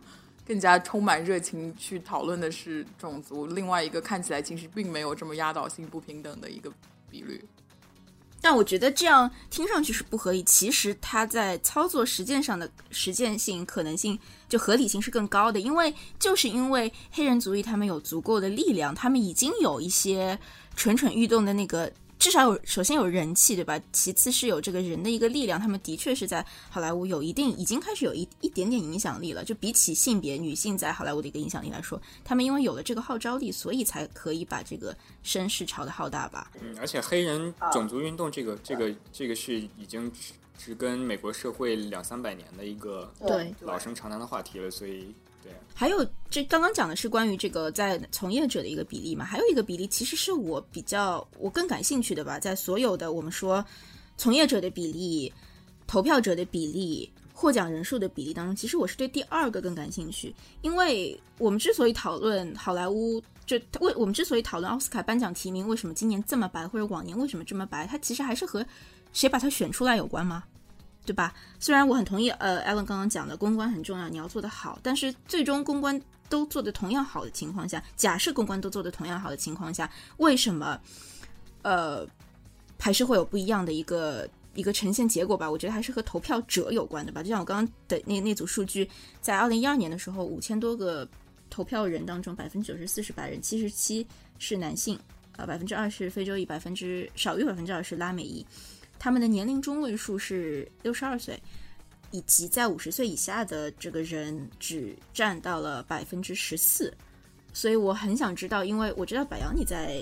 [0.45, 6.71] 更加充满热情去讨论的是种族，另外一个看起来其实并没有这么压倒性不平等的一个
[7.09, 7.43] 比率。
[8.39, 14.19] 但我觉得这样听上去是不合理，其实它在操作实践上的实践性可能性
[14.53, 20.37] 就合理性是更高的，因为就是因为黑人族裔他们有足够的力量，他们已经有一些
[20.75, 23.81] 蠢蠢欲动的那个至少有首先有人气，对吧？
[23.91, 29.43] 其次是有这个人的一个力量，他们的确是在好莱坞有一定已经开始有一一点点影响力了。
[29.43, 36.51] 就比起性别女性在好莱坞的一个影响力来说，他们因为有了这个号召力，所以才可以把这个声势炒得浩大吧。
[36.61, 40.11] 嗯，而且黑人种族运动这个这个这个是已经
[40.57, 45.51] 是跟美国社会两三百年的一个对老生常谈的话题了，所以对。
[45.73, 49.25] 还有，这刚刚讲的是关于这个在从业者的一个比例嘛？
[49.25, 52.39] 还有一个比例，其实是我比较我更感兴趣的吧。
[52.39, 53.65] 在所有的我们说
[54.15, 55.33] 从业者的比例、
[55.87, 60.33] 投票者的比例、获奖人数的比例当中，其实我是对第二个更感兴趣。
[60.61, 68.65] 因为我们之所以讨论好莱坞，就为我们之所以讨论奥斯卡颁奖提名为什么今年这么白，或者往年为什么这么白，它其实还是和
[69.13, 70.43] 谁把它选出来有关吗？
[71.05, 71.33] 对吧？
[71.59, 74.79] 虽然我很同意，呃艾伦刚刚讲的公关很重要，你要做得好。
[74.81, 80.79] 但是最终公关都做的同样好的情况下，假设公关都做的同样好的情况下，为什么，
[81.61, 82.07] 呃，
[82.79, 85.51] 还是会有不一样的一个一个呈现结果吧？
[85.51, 87.21] 我觉得还是和投票者有关的吧。
[87.21, 91.05] 就像我刚刚的那那组数据，在二零一二年的时候，五千多个
[91.49, 94.07] 投票人当中，百分之九十四是白人，七十七
[94.39, 94.97] 是男性，
[95.35, 98.45] 呃，百分之二是非洲裔，百分之少于百分之二是拉美裔。
[99.03, 101.37] 他们的年龄中位数是六十二岁，
[102.11, 106.95] 以及在五十岁以下的这个人只占到了百分之十四，
[107.51, 109.99] 所以我很想知道，因为我知道柏杨你在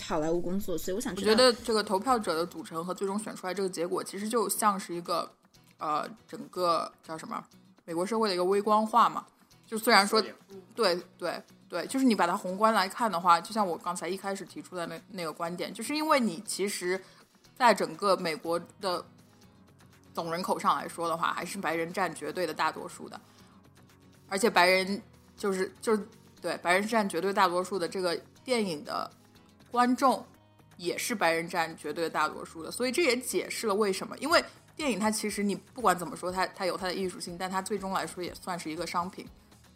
[0.00, 5.30] 好莱坞工作，所以我想知道，我觉得这个投票者的组成和最终选出来这个结果，其实就像是一个
[5.76, 7.44] 呃，整个叫什么
[7.84, 9.26] 美国社会的一个微观化嘛。
[9.66, 10.24] 就虽然说，
[10.74, 16.98] 对对对，就是你把它宏观来看的话，就像我刚才一开始提出的那那个观点，就是因为你其实。
[17.56, 19.04] 在整个美国的
[20.12, 23.20] 总人口上来说的话，还是白人占绝对的大多数的，
[24.28, 25.02] 而且白人
[25.36, 26.06] 就是就是
[26.40, 28.14] 对白人占绝对大多数的这个
[28.44, 29.10] 电影的
[29.70, 30.24] 观众
[30.76, 34.44] 也是白人占绝对的大多数的，所以这也解释了为什么，因为
[34.76, 39.26] 电影它其实你不管怎么说，它它有它的艺术性，但它最终来说也算是一个商品，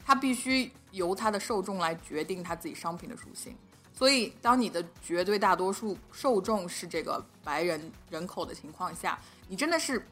[0.04, 3.56] 它必须由它的受众来决定它自己商品的属性。
[4.00, 10.02] 所以，当你的绝对大多数受众是这个白人人口的情况下，你真的是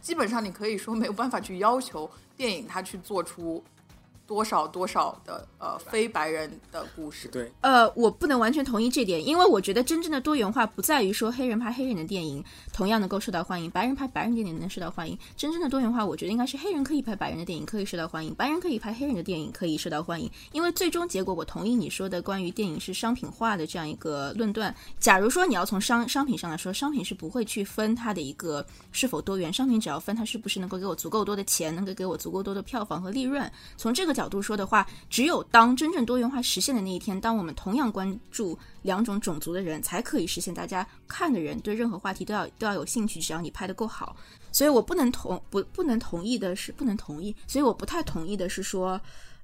[0.00, 3.60] 基本上你可以说没有办法去要求电影它去做出。
[4.32, 7.28] 多少多少的呃非白人的故事？
[7.28, 12.42] 对，呃，我不能完全同意这点，因为我觉得真正的多元化不在于说黑人拍黑人的电影
[12.72, 15.18] 同样能够受到欢迎，白人拍白人电影能受到欢迎。
[15.36, 20.30] 真正的多元化，我觉得应该是黑人可以拍白人的电影可以受到欢迎，白人可以拍黑人的电影可以受到欢迎。
[20.52, 24.74] 因为最终结果，我同意你说的关于电影是商品化的这样一个论断。
[24.98, 33.50] 假如说你要从商商品上来说，商品是不会去分它的一个是否多元，商品只要分它是不是能够给我足够多的钱，能够给我足够多的票房和利润。
[33.76, 43.20] 从这个角角度说的话，只有当真正多元化实现的那一天，当我们同样关注两种种族的人，才可以实现大家看的人对任何话题都要都要有兴趣。
[43.20, 44.14] 只要你拍的够好，
[44.52, 49.00] 所以我不能同不不能同意的是不能同意，所以我不太同意的是说。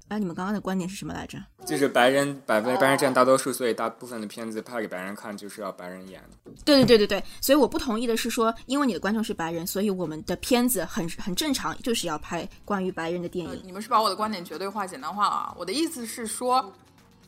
[0.09, 1.39] 啊，你们刚刚的观点是什么来着？
[1.67, 6.51] 就是白人百分白人占大多数，所以大部分的片子拍给白人看就是要白人演的。
[6.65, 13.61] 对对对对对，所以我不同意的是说，因为你的观众是白人，所以我们的片子很很正常，就是要拍关于白人的电影。
[13.65, 15.55] 你们是把我的观点绝对化、简单化啊！
[15.59, 16.73] 我的意思是说，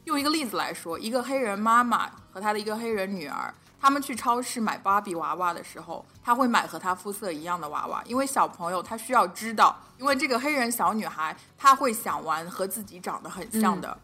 [0.04, 3.52] 用一个例子来说，一个黑人妈妈和她的一个黑人女儿。
[3.80, 13.96] 他们去超市买芭比娃娃的时候，他会买和他肤色一样的娃娃，因为小朋友他需要知道，因为这个黑人小女孩她会想玩和自己长得很像的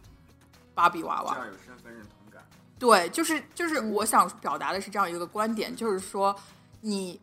[0.75, 2.43] 芭比娃娃，这样有身份认同感。
[2.79, 6.35] 对，就是就是我想表达的是这样一个观点，就是说
[6.81, 7.21] 你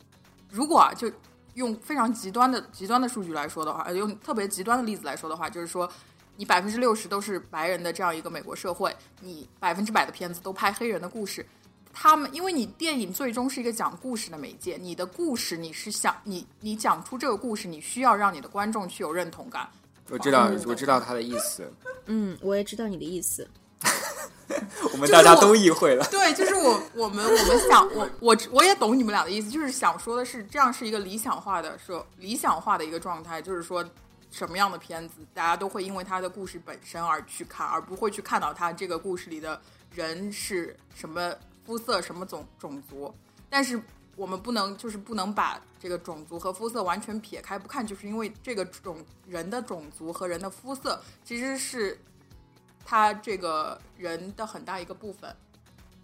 [0.49, 1.11] 如果就
[1.55, 5.89] 用非常极端的极端的数据来说的话，用特别极端的例子来说的话，就是说
[6.35, 11.43] 你百分之六十都是白人的这样一个美国社会，你百分之百的片子都拍黑人的故事。
[11.93, 19.69] 他们，因为你电影最终是一个讲故事的媒介，你的故事你是想你你讲出这个故事，你需要让你的观众去有认同感。
[20.09, 21.71] 我知道，我知道他的意思。
[22.07, 23.47] 嗯，我也知道你的意思。
[24.91, 26.05] 我们大家都意会了。
[26.11, 33.83] 对，就是我我们我们想我我我也懂你们俩的意思，就是想说的是，这样是一个理想化的说理想化的一个状态，就是说
[34.31, 39.61] 什么样的片子大家都会因为他的故事本身而去看，而不会去看到他这个故事里的
[39.93, 41.33] 人是什么。
[41.65, 43.13] 肤色什么种种族，
[43.49, 43.81] 但是
[44.15, 48.97] 我们不能就是不能把这个种族和肤色完全撇开不看，就是因为这个种
[49.27, 51.99] 人的种族和人的肤色其实是
[52.85, 55.35] 他这个人的很大一个部分。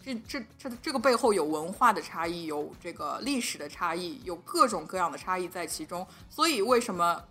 [0.02, 6.06] 这这这这个背后有文化的差异，有这个历史的差异，有各种各样的差异在其中。
[6.30, 7.22] 所以为什么？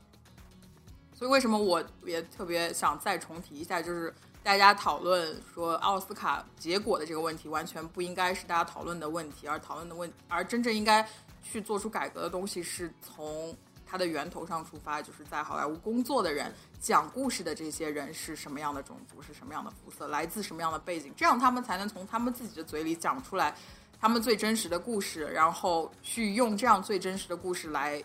[1.16, 11.08] 所以为什么我也特别想再重提一下，就是大家讨论说奥斯卡结果的这个问题，完全不应该是大家讨论的问题，而讨论的问，而真正应该
[11.44, 23.54] 去做出改革的东西，是从它的源头上出发，就是在好莱坞工作的人讲故事的这些人是什么样的种族，是什么样的肤色，来自什么样的背景，这样他们才能从他们自己的嘴里讲出来
[24.00, 28.02] 他们最真实的故事，然后去用这样最真实的故事来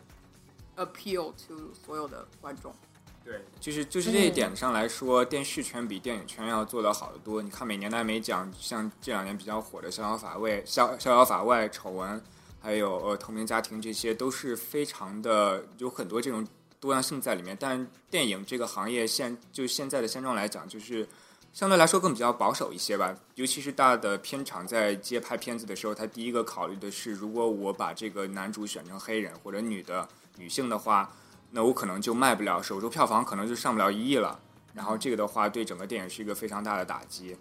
[0.76, 2.74] appeal to 所有的观众。
[3.24, 7.40] 对，就是就是这一点上来说，电视圈比电影圈要做得好得多。
[7.40, 12.22] 你看每年的艾美奖，像这两年比较火的《逍遥法外》《逍逍遥法外》丑闻，
[12.60, 16.46] 还有呃《透明家庭》，这些都是非常的有很多这种
[16.78, 17.56] 多样性在里面。
[17.58, 21.08] 但电影这个行业现就现在的现状来讲，就是
[21.54, 23.16] 相对来说更比较保守一些吧。
[23.36, 30.06] 尤其是大的片场在接拍片子的时候，他第一个考虑的是，如果我把这个男主选成黑人或者女的
[30.36, 31.10] 女性的话。
[31.56, 34.40] 那我可能就卖不了，首周票房可能就上不了一亿了。
[34.74, 37.36] 然后这个的话，对整个电影是一个非常大的打击。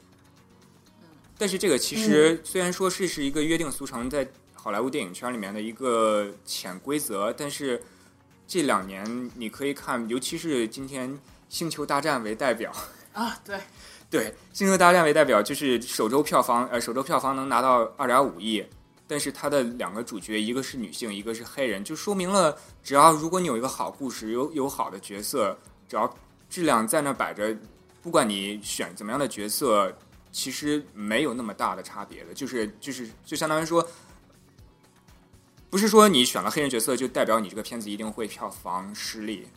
[1.35, 7.81] 但是这个其实虽然说是是一个约定俗成在好莱坞电影圈里面的一个潜规则，但是
[8.47, 11.09] 这两年你可以看，尤其是今天
[11.49, 12.71] 《星球大战》为代表
[13.13, 13.59] 啊，对
[14.11, 18.63] 对，《星球大战》为代表，就是首周票房呃首周票房能拿到二点五亿。
[19.07, 26.11] 但是它的两个主角，一个是女性，一个是黑人，就说明了，只要如果你有一个好故事，有有好的角色，只要
[26.49, 27.55] 质量在那摆着，
[28.01, 29.95] 不管你选怎么样的角色，
[30.31, 32.33] 其实没有那么大的差别的。
[32.33, 33.87] 就是就是就相当于说，
[35.69, 39.47] 不是说你选了黑人角色就代表你这个片子一定会票房失利。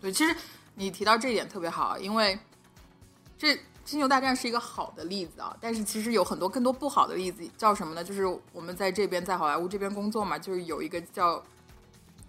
[0.00, 0.34] 对，其实
[0.74, 2.38] 你提到这一点特别好，因为
[3.36, 3.58] 这。
[3.88, 8.04] 星球大战是一个好的例子啊，但是其实有很多更多不好的例子，叫什么呢？
[8.04, 11.42] 就是我们在这边在好莱坞这边工作嘛，就是有一个叫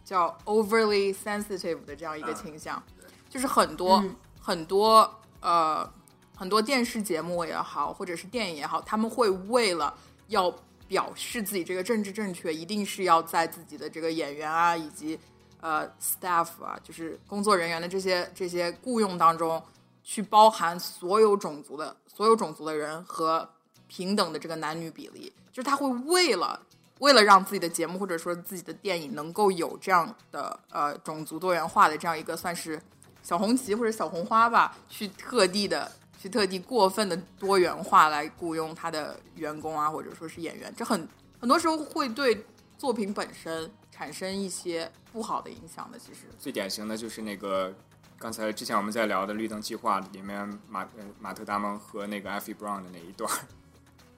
[0.06, 2.82] 叫 overly sensitive 的这样一个倾向，
[3.30, 4.02] 就是很多
[4.40, 5.86] 很多呃
[6.34, 9.94] 很多电视节目也好，或者是电影也好，他们会为了
[10.28, 10.50] 要
[10.88, 15.20] 表示自己这个政治正确，一定是要在自己的这个演员啊以及
[15.60, 19.62] 呃 staff 啊，就是工作人员的这些这些雇佣当中。
[20.04, 23.48] 去包含所有种族的所有种族的人和
[23.88, 26.60] 平等的这个男女比例，就是他会为了
[27.00, 32.82] 为了让自己的节目或者说自己的电影能够有这样的呃种族多元化的这样一个算是
[33.24, 41.08] 小红旗或者小红花吧，去特地的去特地过分的多元化来雇佣他的员工啊或者说是演员，这很
[41.40, 42.46] 很多时候会对
[42.78, 45.98] 作品本身产生一些不好的影响的。
[45.98, 47.74] 其实最典型的就是那个。
[48.20, 50.86] 刚才之前我们在聊的绿灯计划里面，马
[51.22, 53.32] 马特达蒙和那个艾菲布朗的那一段，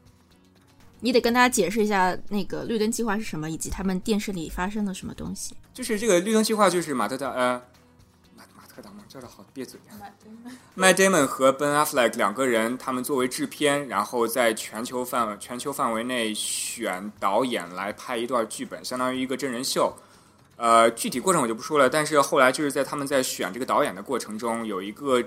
[0.99, 5.55] 你得跟大家解释一下那个绿灯计划是什么，以及他们电视里发生了什么东西。
[5.71, 7.61] 就是这个绿灯计划，就是马特达呃
[8.35, 9.93] 马马特达蒙叫的好别嘴啊，
[10.73, 19.95] 麦戴蒙和本阿弗莱克两个人，他们作为制片，然后在全球范全球范围内选导演来拍一段剧本，相当于一个真人秀。
[20.61, 21.89] 呃，具体过程我就不说了。
[21.89, 25.23] 但是后来就是在他们在选这个导演的过程中，有一个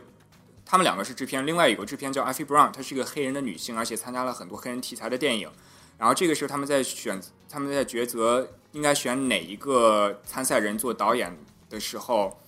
[0.64, 5.51] 他们两个是制片，另外一个制片叫艾菲· Brown，她是一个黑人的女性，而且参加了很多黑人题材的电影。
[5.99, 11.37] 然后这个时候他们在选，他们在抉择应该选哪一个参赛人做导演
[11.68, 12.38] 的时候，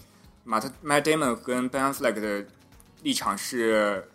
[0.45, 2.47] 马特 Matt Damon 跟 Ben Affleck 的
[3.03, 4.07] 立场是：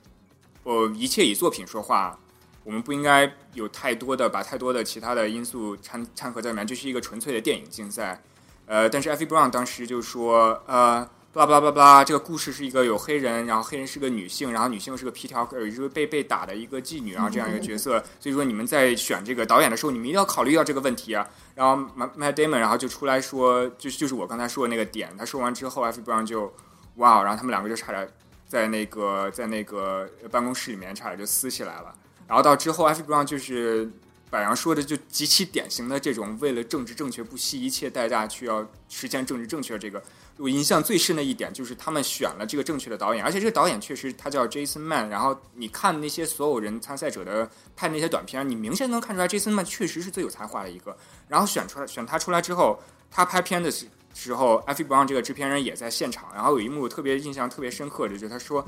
[0.64, 2.18] 呃，一切以作品说话，
[2.64, 8.24] 我们不应该有太多的把太多的其他的因素掺掺和在里面，这是一个纯粹的电影竞赛。
[8.66, 18.02] 呃，但是艾菲·布朗当时就说，呃，巴拉巴拉巴拉，这个故事是一个有黑人，然后黑人是个女性，然后女性是个皮条，呃，就是被被打的一个妓女，然后这样一个角色。
[18.20, 21.28] 所以说，你们在选这个导演的时候，你们一定要考虑到这个问题啊。
[21.56, 21.84] 然后
[22.18, 25.10] ，Matt Damon，然后就出来说，就就是我刚才说的那个点。
[25.18, 26.54] 他说完之后，艾菲·布朗就
[26.96, 28.08] 哇，然后他们两个就差点
[28.48, 31.94] 在那个在那个办公室里面差点就撕起来了。
[32.28, 33.92] 然后到之后，艾菲·布朗就是。
[34.32, 40.02] 柏杨说的就极其典型的这种为了政治正确不惜一切代价去要实现政治正确这个，
[40.38, 45.10] 我印象最深的一点就是他们选了这个正确的导演，而且这个导演确实他叫 Jason Mann。
[45.10, 50.96] 然后你看那些所有人参赛者的拍那些短片，你明显能看出来 Jason Mann 确实是最有才华的一个。
[51.28, 52.80] 然后选出来选他出来之后，
[53.12, 56.32] 他拍片的时时候，艾菲布朗这个制片人也在现场。
[56.34, 58.66] 然后有一幕特别印象特别深刻的，就是他说。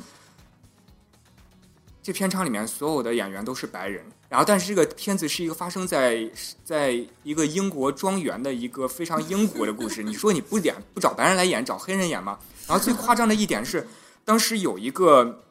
[2.04, 6.30] 这片场里面所有的演员都是白人，然后但是这个片子是一个发生在
[6.62, 6.92] 在
[7.24, 10.04] 一个英国庄园的一个非常英国的故事。
[10.04, 12.38] 你说你不演不找白人来演，找黑人演吗？
[12.68, 13.88] 然后最夸张的一点是，
[14.26, 15.44] 当时有一个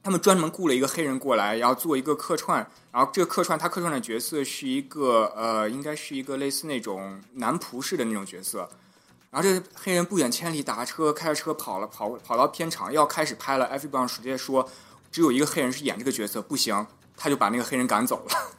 [0.00, 8.68] 他们专门雇了一个黑人过来，然后做一个客串，然后这个客串他客串的角色是一个呃，应该是一个类似那种男仆式的那种角色。
[9.28, 14.70] 然后这个黑人不远千里打车开着车跑了跑跑到片场要开始拍了，，Everybody 直接说。
[15.10, 16.86] 只有一个黑人是演这个角色，不行，
[17.16, 18.52] 他就把那个黑人赶走了。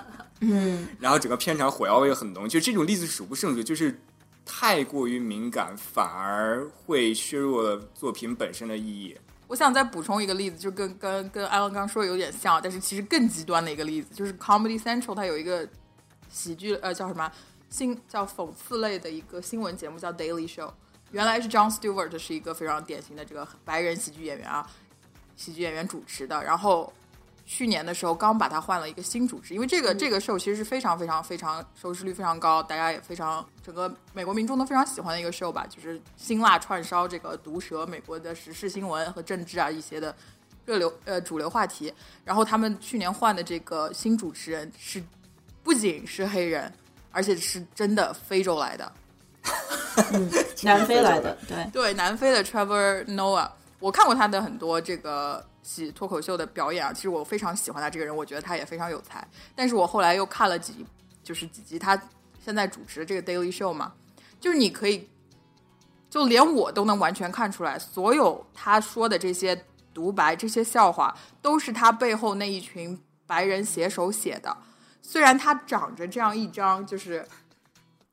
[0.40, 4.00] 嗯，然后整个片场火药味很浓，就这种例子数不胜数，就是
[4.44, 9.16] 太过于敏感，反而会削弱了作品本身的意义。
[9.48, 15.68] 我想再补充一个例子，就跟跟跟艾伦刚说的有点像，但是其实更极端的一个例子，就是 Comedy Central 它有一个
[16.30, 17.30] 喜剧呃叫什么
[17.68, 20.70] 新叫讽刺类的一个新闻节目叫 Daily Show，
[21.10, 24.66] 原来是 John Stewart 是一个非常典型的这个白人喜剧演员啊，
[25.40, 26.92] 喜剧演员主持的，然后。
[27.52, 40.14] 去年的时候刚把他换了一个新主持，因为这个这个 show 其实是非常非常非常收视率非常高，大家也非常整个美国民众都非常喜欢的一个 show 吧，就是辛辣串烧这个毒舌美国的时事新闻和政治啊一些的
[40.64, 41.92] 热流呃主流话题。
[42.24, 45.02] 然后他们去年换的这个新主持人是
[45.64, 46.72] 不仅是黑人，
[47.10, 48.92] 而且是真的非洲来的，
[50.12, 50.30] 嗯
[50.62, 53.50] 南非来的，对对，南非的 Trevor Noah，
[53.80, 55.44] 我看过他的很多这个。
[55.62, 59.22] 喜脱口秀的表演啊，其实我非常喜欢他这个人，我觉得他也非常有才。
[59.54, 60.86] 但是我后来又看了几，
[61.22, 61.94] 就是几集他
[62.42, 63.92] 现在主持的这个 Daily Show 嘛，
[64.40, 65.06] 就是你可以，
[66.08, 74.56] 就连我都能完全看出来，所有他说的这些独白、这些笑话，都是他背后那一群白人写手写的。
[75.02, 77.28] 虽然他长着这样一张就是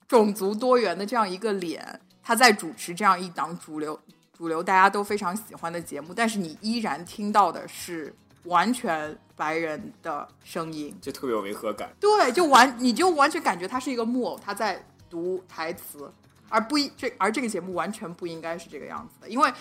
[0.06, 3.98] 种族多元的这样一个脸，他在主持这样一档主流。
[4.38, 8.14] 主流大家都非常喜欢的节目，但是你依然听到的是
[8.44, 11.90] 完全白人的声音，就特别有违和感。
[12.00, 16.12] 对，就完你就完全感觉他是一个木偶，他在读台词，
[16.50, 19.28] 而不一这而这个节目完全不应该是这个样子的。
[19.28, 19.52] 因为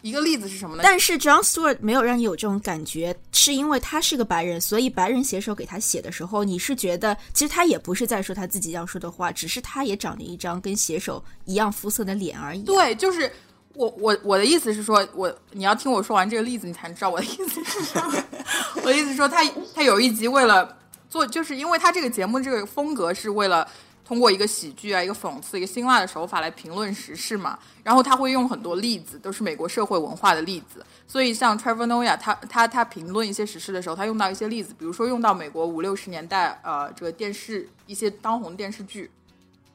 [0.00, 0.82] 一个例子是什么呢？
[0.82, 12.64] 但是 John Stewart 没有让你有这种感觉，是因为他是个白人，所以白人写手给他写的时候，你是觉得其实他也不是在说他自己要说的话，只是他也长着一张跟写手一样肤色的脸而已。
[12.64, 13.30] 对，就是。
[13.74, 18.24] 我我我的意思是说，我你要听我说完这个例子，你才能知道我的意思是什么。
[18.76, 19.42] 我的意思说，他
[19.74, 20.76] 他有一集为了
[21.08, 23.66] 做，就是因为他这个节目这个风格是为了
[24.04, 27.58] 通过一个喜剧啊、一个讽刺、一个辛辣的手法来评论时事嘛。
[27.82, 30.84] 然后他会用很多例子，都是美国社会文化的例子。
[31.06, 39.10] 所以像 Trevor Noah，他他他评论一些时事的时候，他用到一些例子，比如说用到美国五六十年代呃这个电视一些当红电视剧，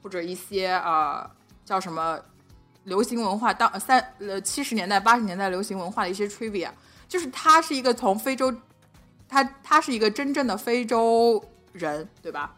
[0.03, 1.27] 或者一些呃
[1.65, 2.19] 叫什么。
[2.87, 6.69] 流行文化当三呃七十年代八十年代流行文化的一些 trivia，
[7.07, 8.53] 就是他是一个从非洲，
[9.27, 12.55] 他他是一个真正的非洲人，对吧？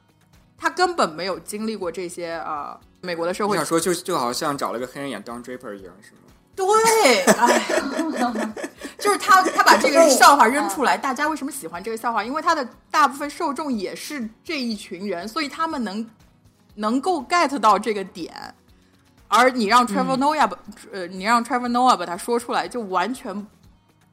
[0.56, 3.58] 他根本没有经历过这些呃美国的社会。
[3.58, 6.20] 想说就就好像找了个黑人演 Don Draper 一样，是吗？
[6.56, 7.64] 对，哎，
[9.00, 12.24] 就是他他把这个笑话扔出来，大家为什么喜欢这个笑话？
[12.24, 16.08] 因为他的大部分受众也是这一群人，所以他们能
[16.76, 18.54] 能够 get 到这个点。
[19.30, 20.60] 而你让 Trevor Noah 把
[20.92, 23.48] 呃，你让 Trevor Noah 把它说出来，就完全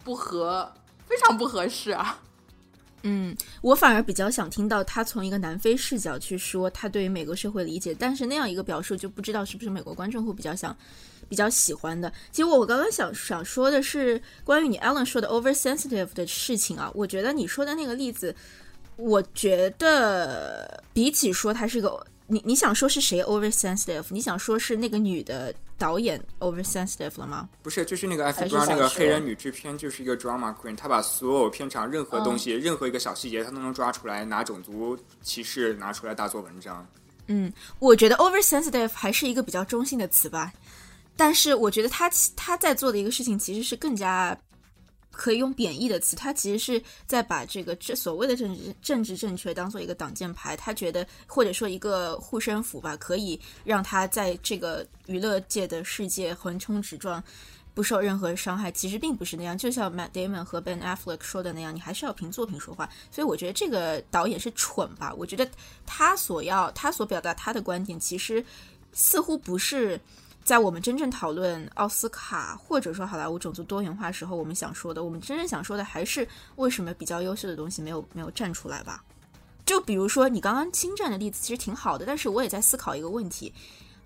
[0.04, 0.70] 不合，
[1.06, 2.20] 非常不合适啊。
[3.02, 10.76] 嗯，我反而比较想听到他从一个南非视角去说他对于美国社会理解，但是那样一个表述就不知道是不是美国观众会比较想、
[11.28, 12.12] 比较喜欢的。
[12.30, 18.34] 其实我刚刚想想说的是关于你 Alan 说的 oversensitive 的事情啊，我觉得你说的那个例子，
[18.96, 22.06] 我觉得比起说他是个。
[22.28, 24.04] 你你想说是谁 oversensitive？
[24.08, 27.48] 你想说是那个女的导演 oversensitive 了吗？
[27.62, 36.86] 不是，就是那个艾弗布拉那个黑人女制片，就是一个 drama queen，她把所有片场任何东西、任何一个小细节，她都能抓出来，拿种族歧视拿出来大做文章。
[37.28, 40.52] 嗯，我觉得 oversensitive 还是一个比较中性的词吧，
[41.16, 44.36] 但是我觉得他他在做的一个事情其实是更加。
[45.16, 57.24] 可以用贬义的词，他其实是在把这个这所谓的政治政治正确当做一个挡箭牌，他觉得或者说一个护身符吧，可以让他在这个娱乐界的世界横冲直撞，
[57.72, 58.70] 不受任何伤害。
[58.70, 62.86] 其实并不是那样，就像 Matt Damon 和 Ben Affleck 说的那样，你还是要凭作品说话。
[63.10, 65.14] 所以我觉得这个导演是蠢吧？
[65.16, 65.48] 我觉得
[65.86, 68.44] 他所要他所表达他的观点，其实
[68.92, 69.98] 似乎不是。
[70.46, 79.02] 在我们真正讨论奥斯卡或者说好莱坞种族多元化时候，我们想说的，我们真正想说的还是为什么比较优秀的东西没有没有站出来吧？
[79.64, 83.52] 就比如说你刚刚侵占的例子其实挺好的，但是我也在思考一个问题，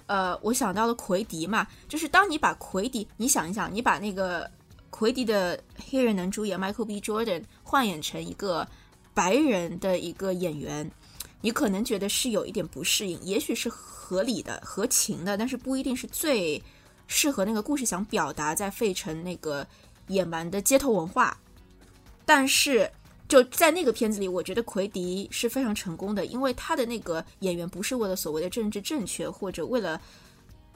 [0.07, 4.51] 呃，我想到了奎迪嘛，就是当你把奎迪，你想一想，你把那个
[4.89, 6.99] 奎迪的黑人男主演 Michael B.
[7.03, 8.67] Jordan 换演成一个
[9.13, 10.91] 白人的一个演员，
[11.41, 13.71] 你可能觉得是有一点不适应，也许是。
[14.11, 16.61] 合理的、合情的，但是不一定是最
[17.07, 19.65] 适合那个故事想表达在费城那个
[20.09, 21.39] 野蛮的街头文化。
[22.27, 22.91] 但是
[23.29, 30.01] 就在那个片子里，我觉得奎迪是非常成功的，因为他的那个演员不是为了所谓的政治正确或者为了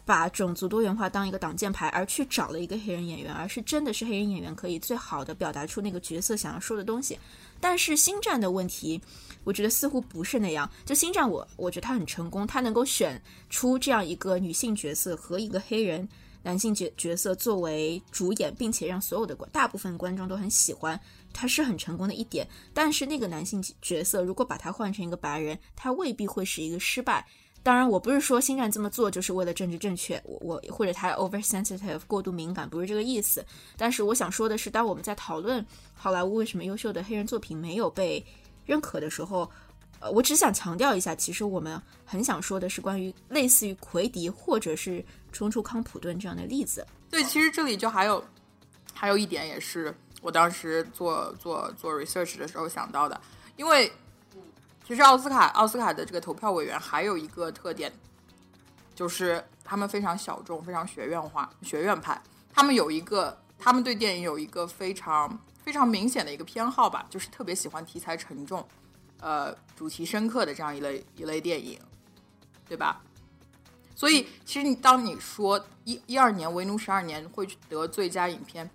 [0.04, 7.18] 把种族多元化当一个挡箭牌，而去找了一个黑人演员，而是真的是黑人演员可以最好的表达出那个角色想要说的东西。
[7.64, 9.00] 但是星战的问题，
[9.42, 10.70] 我觉得似乎不是那样。
[10.84, 16.06] 就星战，我我觉得他很成功，他能够选出这样一个女性角色和一个黑人
[16.42, 21.00] 男性角角色作为主演，并且让所有的大部分观众都很喜欢，
[21.32, 22.46] 他是很成功的一点。
[22.74, 27.26] 但是那个男性角色如果把他换成一个白人，他未必会是一个失败。
[27.64, 33.42] 当然，我不是说星战这么做就是为了政治正确，我我或者他 oversensitive 过度敏感，不是这个意思。
[33.74, 38.22] 但是我想说的是，当我们在讨论好莱坞为什么优秀的黑人作品没有被
[38.66, 39.50] 认可的时候，
[39.98, 45.02] 呃，我只想强调一下，其实我们很想说的是关于类似于奎迪或者是
[45.32, 46.86] 冲出康普顿这样的例子。
[47.08, 48.22] 对，其实这里就还有
[48.92, 53.18] 还有一点，也是我当时做做做 research 的时候想到的，
[53.56, 53.90] 因为。
[54.86, 57.90] 其实奥斯卡奥斯卡的这个投票委员还有一个特点，
[58.94, 62.22] 就是他们非常小众，非常学院化、学院派。
[62.52, 68.64] 他们有一个，他们对电影有一个非常非常明显的一个偏好吧，就是特别喜欢题材沉重、
[69.20, 71.80] 呃主题深刻的这样一类一类电影，
[72.68, 73.00] 对吧？
[73.96, 78.68] 所以，其实你当你说一一二年《为奴十二年》会得最佳影片，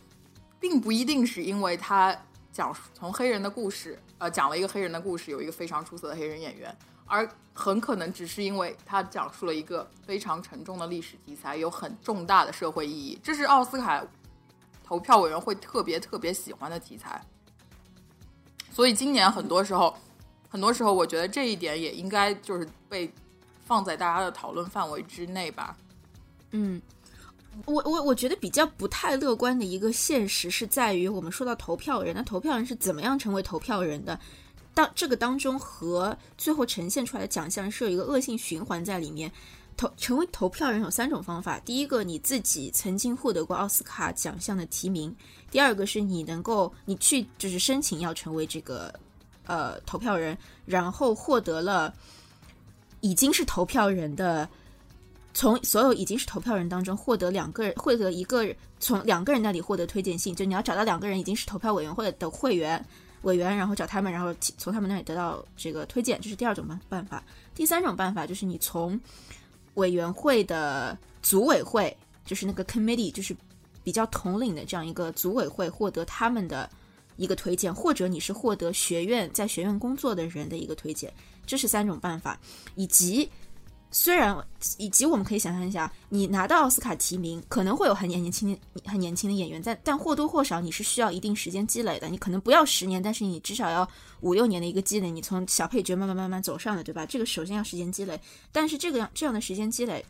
[0.59, 2.17] 并不一定是因为他
[2.59, 3.97] 讲从黑人的故事。
[4.17, 14.05] 呃，讲了一个黑人的故事，有一个非常出色的黑人演员，而很可能只是因为他讲述了一个非常沉重的历史题材，有很重大的社会意义，这是奥斯卡
[14.83, 17.25] 投票委员会特别特别喜欢的题材。
[18.69, 19.95] 所以今年很多时候，
[20.49, 23.09] 很多时候，我觉得这一点也应该就是被
[23.65, 25.77] 放在大家的讨论范围之内吧。
[26.51, 26.81] 嗯。
[27.65, 34.19] 我我我觉得比较不太乐观的一个现实是在于，我们说到投票人，那投票人是怎么样成为投票人的？
[34.73, 39.31] 当这个当中和最后呈现出来的奖项是有一个恶性循环在里面。
[39.75, 45.09] 投成为投票人有三种方法：第一个，你自己曾经获得过奥斯卡奖项的提名；
[45.49, 48.93] 第二个是你能够你去就是申请要成为这个
[49.45, 51.93] 呃投票人，然后获得了
[52.99, 54.47] 已经是投票人的。
[55.33, 58.45] 从所有已经是投票人当中获得两个人，获得一个
[58.79, 62.83] 从两个人那里获得推荐信，就你要找到两个人已经是投票委员会的会员
[63.21, 67.23] 委员，然后找他们，然后从他们那里得到这个推荐，这是第二种办办法。
[67.53, 68.99] 第三种办法就是你从
[69.75, 73.35] 委员会的组委会，就是那个 committee，就是
[73.83, 76.69] 比较统领的这样一个组委会获得他们的
[77.17, 81.13] 一个推荐，或者你是获得学院在学院工作的人的一个推荐，
[81.45, 82.37] 这是三种办法，
[82.75, 83.29] 以及。
[83.91, 84.37] 虽然
[84.77, 92.07] 以及我们可以想象一下，你拿到奥斯卡提名，可能会有很年年轻、很年轻的演员，但但或多或少你是需要一定时间积累的。
[92.07, 93.89] 你可能不要十年，但是你至少要
[94.21, 95.09] 五六年的一个积累。
[95.09, 97.03] 你从小配角慢慢慢慢走上的，对吧？
[97.05, 98.19] 这个首先要时间积累，
[98.51, 100.05] 但是这个这样的时间积累，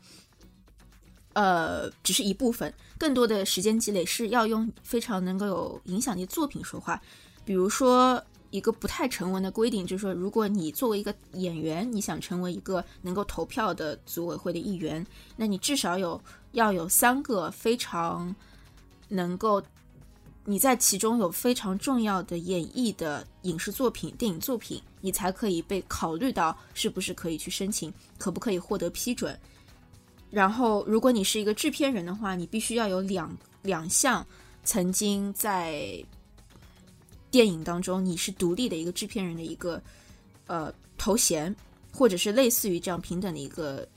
[1.32, 7.02] 呃，只是一部分，更多的时间积累是要用非常能够有影响力作品说话，
[7.46, 8.22] 比如说。
[8.52, 16.20] 一个不太成文的规定，就是说，如果你作为一个演员，你想成为一个能够投票的组委会的一员，那你至少有
[16.54, 18.36] 要有三个非常
[19.08, 19.62] 能够
[20.46, 29.40] 你在其中有非常重要的演绎的影视作品、电影作品，你才可以被考虑到是不是可以去申请，可不可以获得批准。
[30.32, 34.26] 然后，如果你是一个制片人的话，你必须要有两两项
[34.64, 36.04] 曾经在。
[37.32, 39.82] 电影当中，你是独立的一个制片人的一个
[40.48, 41.56] 呃头衔，
[41.94, 43.88] 或者是类似于这样平等的一个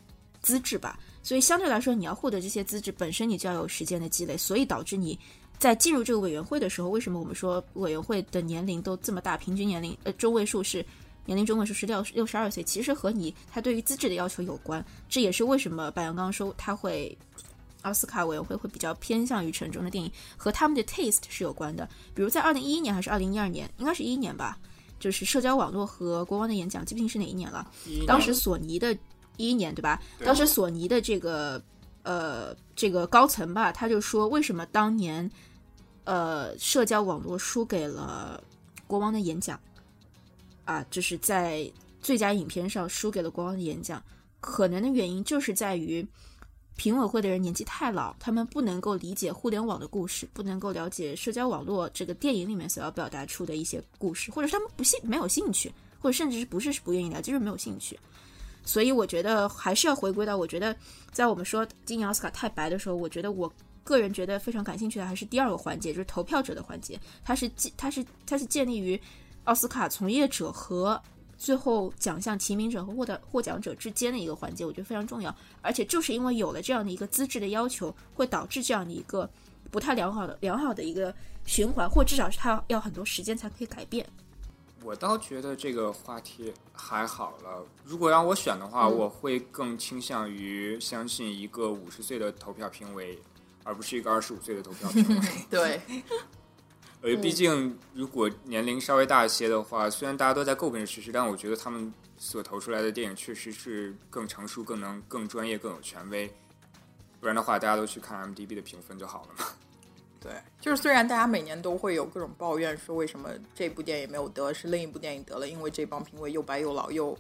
[0.41, 0.99] 资质吧。
[1.23, 4.37] 所以相对来说，你要获得这些资质，本身你就要有时间的积累。
[4.37, 5.19] 所以导致你
[5.59, 9.37] 在进入这个委员会的时候，为什么我们说委员会的年龄都这么大？
[9.37, 10.85] 平均年龄呃中位数是
[11.25, 14.85] 年龄中位数是六六十二岁，其实和你他对于资质的要求有关。
[15.09, 17.17] 这也是为什么白羊刚刚说他会。
[17.83, 21.89] 奥斯卡委员会会比较偏向于沉重的电影，和他们的 taste 是有关的。
[22.15, 24.57] 比如在二零一一年还是二零一二年，应该是一一年吧，
[25.01, 27.69] 就是社交网络和国王的演讲，记不清是哪一年了。
[28.07, 28.93] 当时索尼的
[29.37, 30.01] 一一年对吧？
[30.25, 31.63] 当时索尼的这个
[32.03, 35.29] 呃这个高层吧，他就说为什么当年
[36.05, 38.43] 呃社交网络输给了
[38.87, 39.61] 国王的演讲
[40.65, 41.71] 啊，就是在
[42.01, 44.01] 最佳影片上输给了国王的演讲，
[44.41, 46.07] 可能的原因就是在于。
[46.77, 57.99] 评委会的人年纪太老，他们不能够理解互联网的故事，不能够了解社交网络这个电影里面所要表达出的一些故事，或者他们不兴没有兴趣，或者甚至是不是不愿意聊，就是没有兴趣。
[58.65, 60.75] 所以我觉得还是要回归到，我觉得
[61.11, 63.53] 在我们说今年奥斯卡太白的时候，我觉得我
[63.85, 66.99] 个人觉得非常感兴趣的还是第二个环节，就是投票者的环节。
[67.25, 69.01] 它是建，它是它是建立于
[69.45, 71.01] 奥斯卡从业者和
[71.43, 75.35] 最后奖项提名者和获得获奖者之间的一个环节，我觉得非常重要。
[75.61, 79.29] 而且就是因为有了这样的一个资质的要求，会导致这样的一个
[79.69, 81.13] 不太良好的良好的一个
[81.45, 84.07] 循环，或至少是它要很多时间才可以改变。
[84.85, 87.67] 我倒觉得这个话题还好了。
[87.85, 93.19] 如果让我选的话，我会更倾向于相信一个五十岁的投票评委，
[93.65, 95.27] 而不是一个二十五岁的投票评委。
[95.51, 95.81] 对，
[97.03, 106.33] 呃，毕竟如果年龄稍微大一些的话，虽然大家都在诟病事实，但我觉得他们所投出来的电影确实是更成熟、更能、更专业、更有权威。
[107.21, 109.47] 不然的话，大家都去看 M D B 的评分就好了嘛。
[110.23, 117.19] 对，就是虽然大家每年都会有各种抱怨，说为什么这部电影没有得，是另一部电影得了，因为这帮评委又白又老又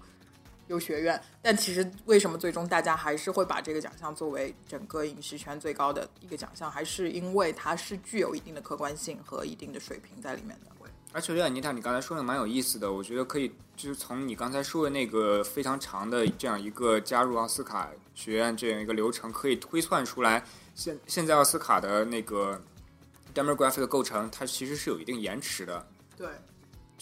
[0.66, 10.72] 又学院，但其实为什么最终大家还是会把这个奖项作为整个影视圈最高的一个奖项，还是因为它是具有一定的客观性和一定的水平在里面的。
[11.14, 20.42] 而且，丽安妮塔，你刚才说的蛮有意思的，我觉得可以就是从你刚才说的那个非常长的这样一个加入奥斯卡学院这样一个流程，可以推算出来，
[20.74, 22.60] 现现在奥斯卡的那个。
[23.34, 25.86] demographic 的构成，它其实是有一定延迟的。
[26.18, 26.28] 对，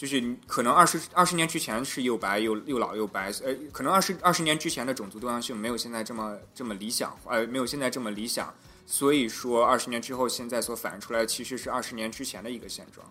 [0.01, 8.51] 就是可能二十二十年之前是又白又又老又白，呃，可能二十二十年之前的种族多样性没有现在这么这么理想，呃，没有现在这么理想。
[8.87, 13.07] 所以说，二十年之后，现在所反映出来的其实是二十年之前的一个现状。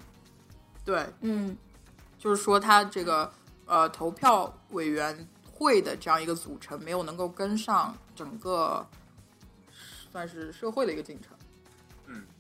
[0.85, 1.57] 对，嗯，
[2.19, 3.33] 就是说，他这个
[3.67, 8.85] 呃投票委员会的这样一个组成，没有能够跟上整个
[10.11, 11.37] 算是社会的一个进程。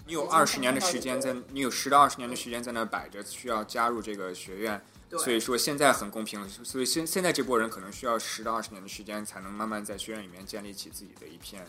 [0.06, 4.80] 你有二十年的时间在，你有十到二十年的时间在那摆着，需要加入这个学院。
[5.18, 11.66] 所以说现在很公平，所以现现在这波人可能需要十到二十年的时间，才能慢慢在学院里面建立起自己的一片。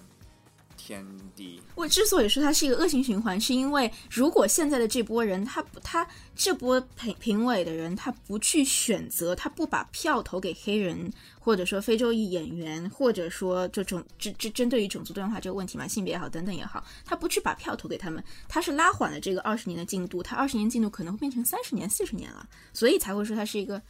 [0.91, 23.81] 天地，我之所以说它是一个恶性循环，是因为如果现在的这波人，他不，他这波评评委的人，他不去选择，他不把票投给黑人，或者说非洲裔演员，或者说这种针针针对于种族多样化这个问题嘛，性别也好，等等也好，他不去把票投给他们，他是拉缓了这个二十年的进度，他二十年进度可能会变成三十年、四十年了，所以才会说它是一个，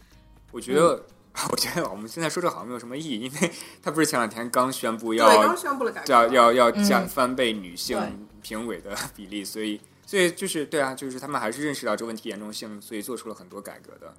[0.51, 1.03] 我觉得。
[1.49, 3.51] 我觉得我们现在说这好像没有什么意义，因为
[3.81, 14.13] 他不是前两天刚宣布要刚宣布了改要要要加翻倍女性评委的比例，所以所以就是对啊，就是他们还是认识到这问题严重性，所以做出了很多改革的。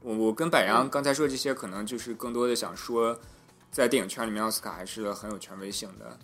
[0.00, 3.18] 我我跟柏杨刚才说这些，可能就是更多的想说，
[3.70, 6.18] 在电影圈里面，奥斯卡还是很有权威性的。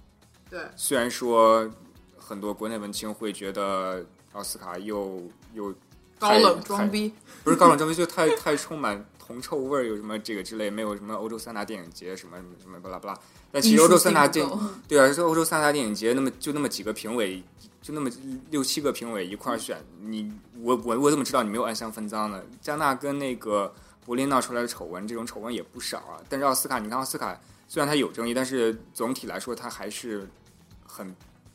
[0.51, 1.71] 对，虽然说
[2.19, 5.23] 很多国内文青会觉得奥斯卡又
[5.53, 5.75] 又
[6.19, 7.13] 高冷装逼，
[7.43, 9.05] 不是高冷装逼，就太太充满。
[9.27, 13.19] 铜臭味儿有什么这个之类，没有什么欧洲三大电影节什么什么什么巴拉巴拉。
[13.51, 14.47] 但其实欧洲三大电
[14.87, 17.43] 对啊，是欧洲三大电影节那么就那么几个评委，
[17.81, 18.11] 就那么
[18.51, 22.43] 六七个评委一块儿选你，我我我怎么知道你没有暗箱分赃呢？
[22.61, 23.73] 加纳跟那个
[24.05, 26.21] 柏林闹出来的丑闻，这种丑闻也不少啊。
[26.29, 30.29] 但是奥斯卡，你看奥斯卡虽然它有争议，但是总体来说它还是
[30.87, 31.15] 很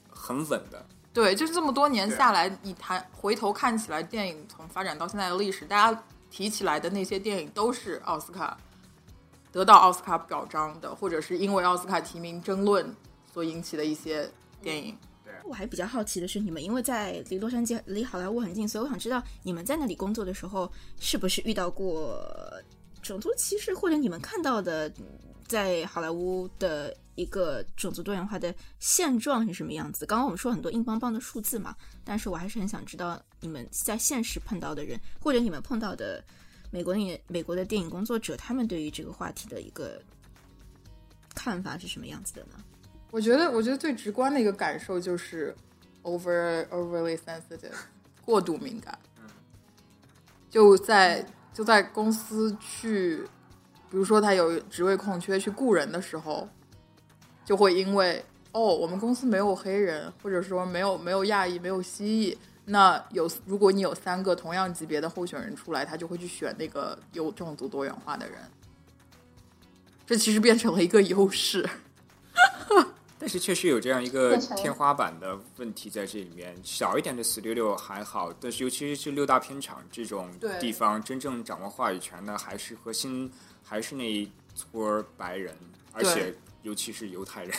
[0.09, 0.83] 很稳的。
[1.13, 6.03] 对，就是这么多年下来，你谈回头看起来，电影从发展到现在的历史，大家。
[6.29, 8.57] 提起来的那些电影都是奥斯卡
[9.51, 12.95] 得到奥斯卡表彰的，或者是因为奥斯卡提名争论
[13.33, 14.29] 所引起的一些
[14.61, 14.95] 电影。
[15.23, 22.21] 对，我还比较好奇的是，你们因为在离洛杉矶、离好莱坞很近，所以我想知道你们在那里工作的时候，是不是遇到过
[23.01, 24.91] 种族歧视，或者你们看到的
[25.49, 30.05] 在好莱坞的一个种族多元化的现状是什么样子？
[30.05, 31.75] 刚刚我们说很多硬邦邦的数字嘛，
[32.05, 33.21] 但是我还是很想知道。
[33.41, 36.23] 你们在现实碰到的人，或者你们碰到的
[36.71, 40.01] 美国的美国的电影工作者，他们对于这个话题的一个
[41.33, 42.63] 看法是什么样子的呢？
[43.11, 45.55] 我觉得，我觉得最直观的一个感受就是
[46.03, 47.73] over overly sensitive，
[48.23, 48.97] 过度敏感。
[50.49, 53.23] 就在就在公司去，
[53.89, 56.47] 比如说他有职位空缺去雇人的时候，
[57.43, 62.37] 就会因为哦，我们公司没有黑人，或者说没有没有亚裔，没有蜥蜴。
[62.65, 68.37] 那有，如果你有三个同样级别的候选人出来，他就会去选那个有种族多元化的人。
[70.05, 71.67] 这其实变成了一个优势，
[73.17, 76.55] 但是确实有这样一个天花板的问题在这里面。
[76.63, 80.29] 小一点的四六六还好，但是尤其是六大片场这种
[80.59, 83.31] 地方，真正掌握话语权的还是核心，
[83.69, 85.55] 还是那一撮白人，
[85.93, 87.55] 而且尤其是犹太人。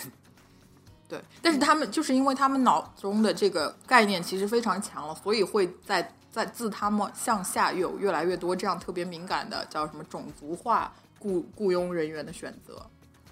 [1.08, 12.84] 对，但是他们就是因为他们脑中的这个概念其实非常强了，所以会在在自他们向下有越来越多这样特别敏感的叫什么种族化雇雇佣人员的选择，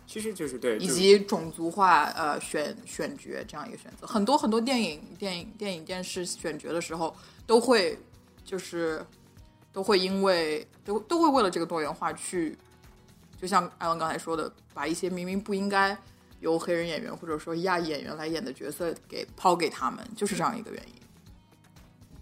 [0.07, 7.15] 其实就是对，以及种族化呃选选角这样一个选择，很多很多电影电影电影电视选角的时候
[7.47, 7.99] 都会
[8.45, 9.05] 就是
[9.73, 12.59] 都会因为都都会为了这个多元化去，
[13.41, 15.97] 就像艾文刚才说的，把一些明明不应该
[16.41, 20.95] 由黑人演员或者说亚裔演员来演的角色给抛给他们，就是这样一个原因。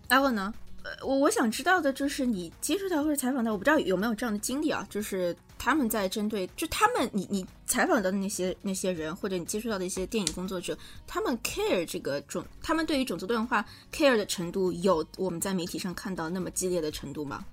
[0.08, 0.52] 艾文呢？
[0.84, 17.44] 呃，我我想知道的就是你接触到或者采访到，我不知道有没有这样的经历啊，就是他们在针对，就他们你你采访到的那些那些人，或者你接触到的一些电影工作者，他们 care 这个种，他们对于种族多元化 care 的程度，有我们在媒体上看到那么激烈的程度吗？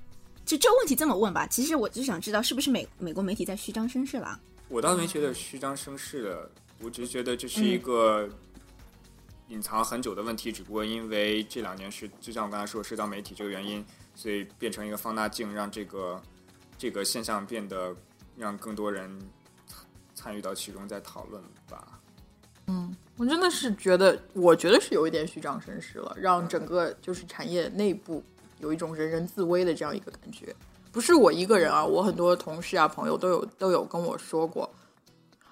[0.45, 4.39] 就这个问题这么问吧，其实我就想知道，是不是美美国媒体在虚张声势了？
[4.69, 8.29] 我倒没觉得虚张声势的，我只是觉得这是一个。
[9.49, 13.85] 隐藏很久的问题，只不过因为这两年是，就像我刚才说，社交媒体这个原因，
[14.15, 16.19] 所以变成一个放大镜，让这个
[16.77, 17.93] 这个现象变得
[18.35, 19.11] 让更多人
[20.15, 21.99] 参与到其中，在讨论吧。
[22.67, 28.23] 嗯，我真的是觉得，我觉得是有一点虚张声势了，让整个就是产业内部
[28.63, 30.55] 有一种人人自危的这样一个感觉。
[30.91, 34.67] 不是我一个人啊，我很多同事啊、朋友都有都有跟我说过，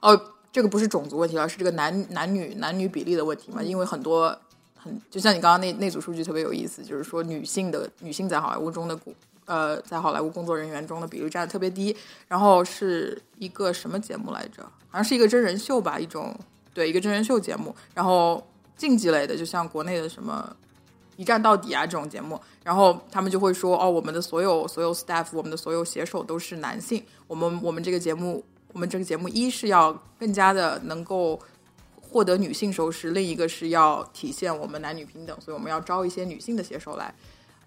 [0.02, 0.20] 哦。
[0.54, 3.64] 这个不是种族问题了，是这个男男女男女比例的问题嘛？
[3.64, 4.38] 因为很多
[4.76, 11.96] 很就像你刚刚那那组数据特别有意思，就是说女性的女性在好莱坞中的工呃在好莱坞工作人员中的比例占的特别低。
[12.28, 14.62] 然后是一个什么节目来着？
[14.90, 16.38] 好像是一个真人秀吧，一种
[16.74, 17.74] 对一个真人秀节目。
[17.94, 18.46] 然后
[18.76, 20.54] 竞技类的，就像国内的什么
[21.22, 27.04] 一站到底啊这种节目，然后他们就会说哦，我们的所有所有 staff，我们的所有写手都是男性。
[27.28, 28.44] 我们我们这个节目。
[28.74, 31.38] 我们这个节目一是要更加的能够
[32.00, 37.14] 获得女性收视，另一个是要体现我们男女平等，所以我们要招一些女性的写手来，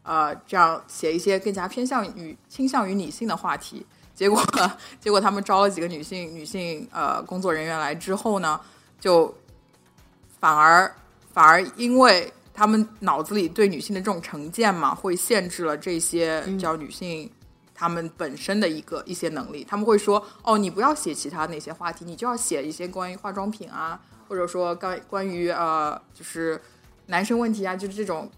[0.03, 3.85] 呃，这样写一些更加偏向于倾向于女性的话题。
[4.15, 4.43] 结果，
[4.99, 8.59] 结果他们招了几个女性女性呃工作人员来之后呢，
[8.99, 9.35] 就
[10.41, 10.91] 反而
[11.35, 17.31] 反而因为他们脑子里对女性的这种成见嘛，会限制了这些叫女性。
[17.75, 26.59] 他们本身的一个一些能力，他们会说：“哦，你不要写其他那些话题，你就要写一些关于化妆品啊，或者说关关于呃，就是
[27.07, 28.31] 男生问题啊，就是这种。”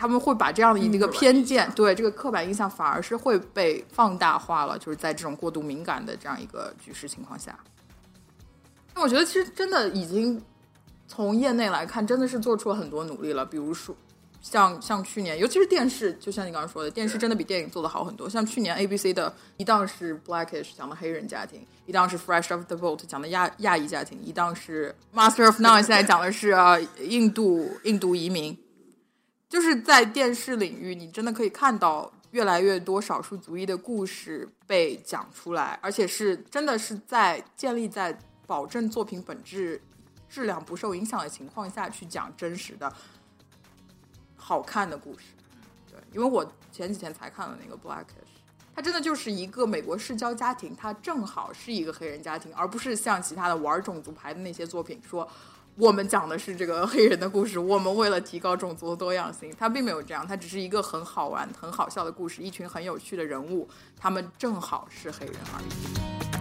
[0.00, 4.78] 他们会把这样的一个偏见，对这个刻板印象，反而是会被放大化了。
[4.78, 7.58] 就是在这种过度敏感的这样一个局势情况下，
[8.94, 10.40] 那我觉得其实真的已经
[11.08, 13.44] 从业内来看，真的是做出了很多努力了。
[13.44, 13.96] 比如说。
[14.40, 18.30] 像像去年，尤其是电视，就像你刚刚说的，电视真的比电影做的好很多。
[18.30, 28.56] 像去年 ABC 的一档是 Blackish 讲的黑人家庭，一档是 Fresh Off the Boat 讲的亚亚裔家庭，一档是 Master of None 现在讲的是啊印度印度移民。
[29.48, 39.82] 就是在电视领域，你真的可以看到越来越多少数族裔的故事被讲出来，而且是真的是在建立在保证作品本质
[40.28, 42.92] 质量不受影响的情况下去讲真实的。
[44.36, 45.24] 好看的故事，
[45.90, 48.04] 对，因为我前几天才看了那个《Blackish》，
[48.74, 55.28] 它真的就是一个美国世交家庭，它正好是一个黑人家庭，而不是像其他的玩种族牌的那些作品说
[55.74, 63.68] 我们讲的是这个黑人的故事，我们为了提高种族的多样性，它并没有这样，它只是一个很好玩、很好笑的故事，一群很有趣的人物，
[63.98, 66.37] 他们正好是黑人而已。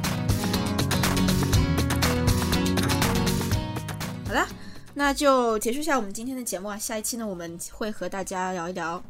[4.28, 4.46] 好了。
[4.94, 6.78] 那就结束一下我们今天的节目啊！
[6.78, 9.02] 下一期呢，我们会和大家聊一聊，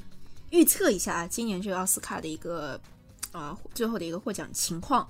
[0.52, 2.80] 预测一下啊，今年这个奥斯卡的一个
[3.32, 5.08] 啊最后的一个获奖情况。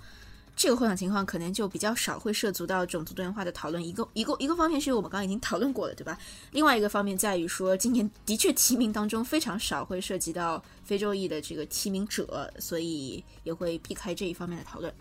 [0.56, 3.86] 这个获奖情况可能就比较少会涉足到种族多元化的讨论。
[3.86, 6.18] 一个一个一个方面是因为我们刚刚已经讨论过了，对吧？
[6.52, 14.94] 另外一个方面在于说，今年的确提名当中非常少会涉及到非洲裔的这个提名者，所以也会避开这一方面的讨论。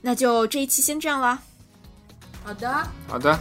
[0.00, 1.42] 那就这一期先这样啦。
[2.44, 2.88] 好的。
[3.08, 3.38] 好的。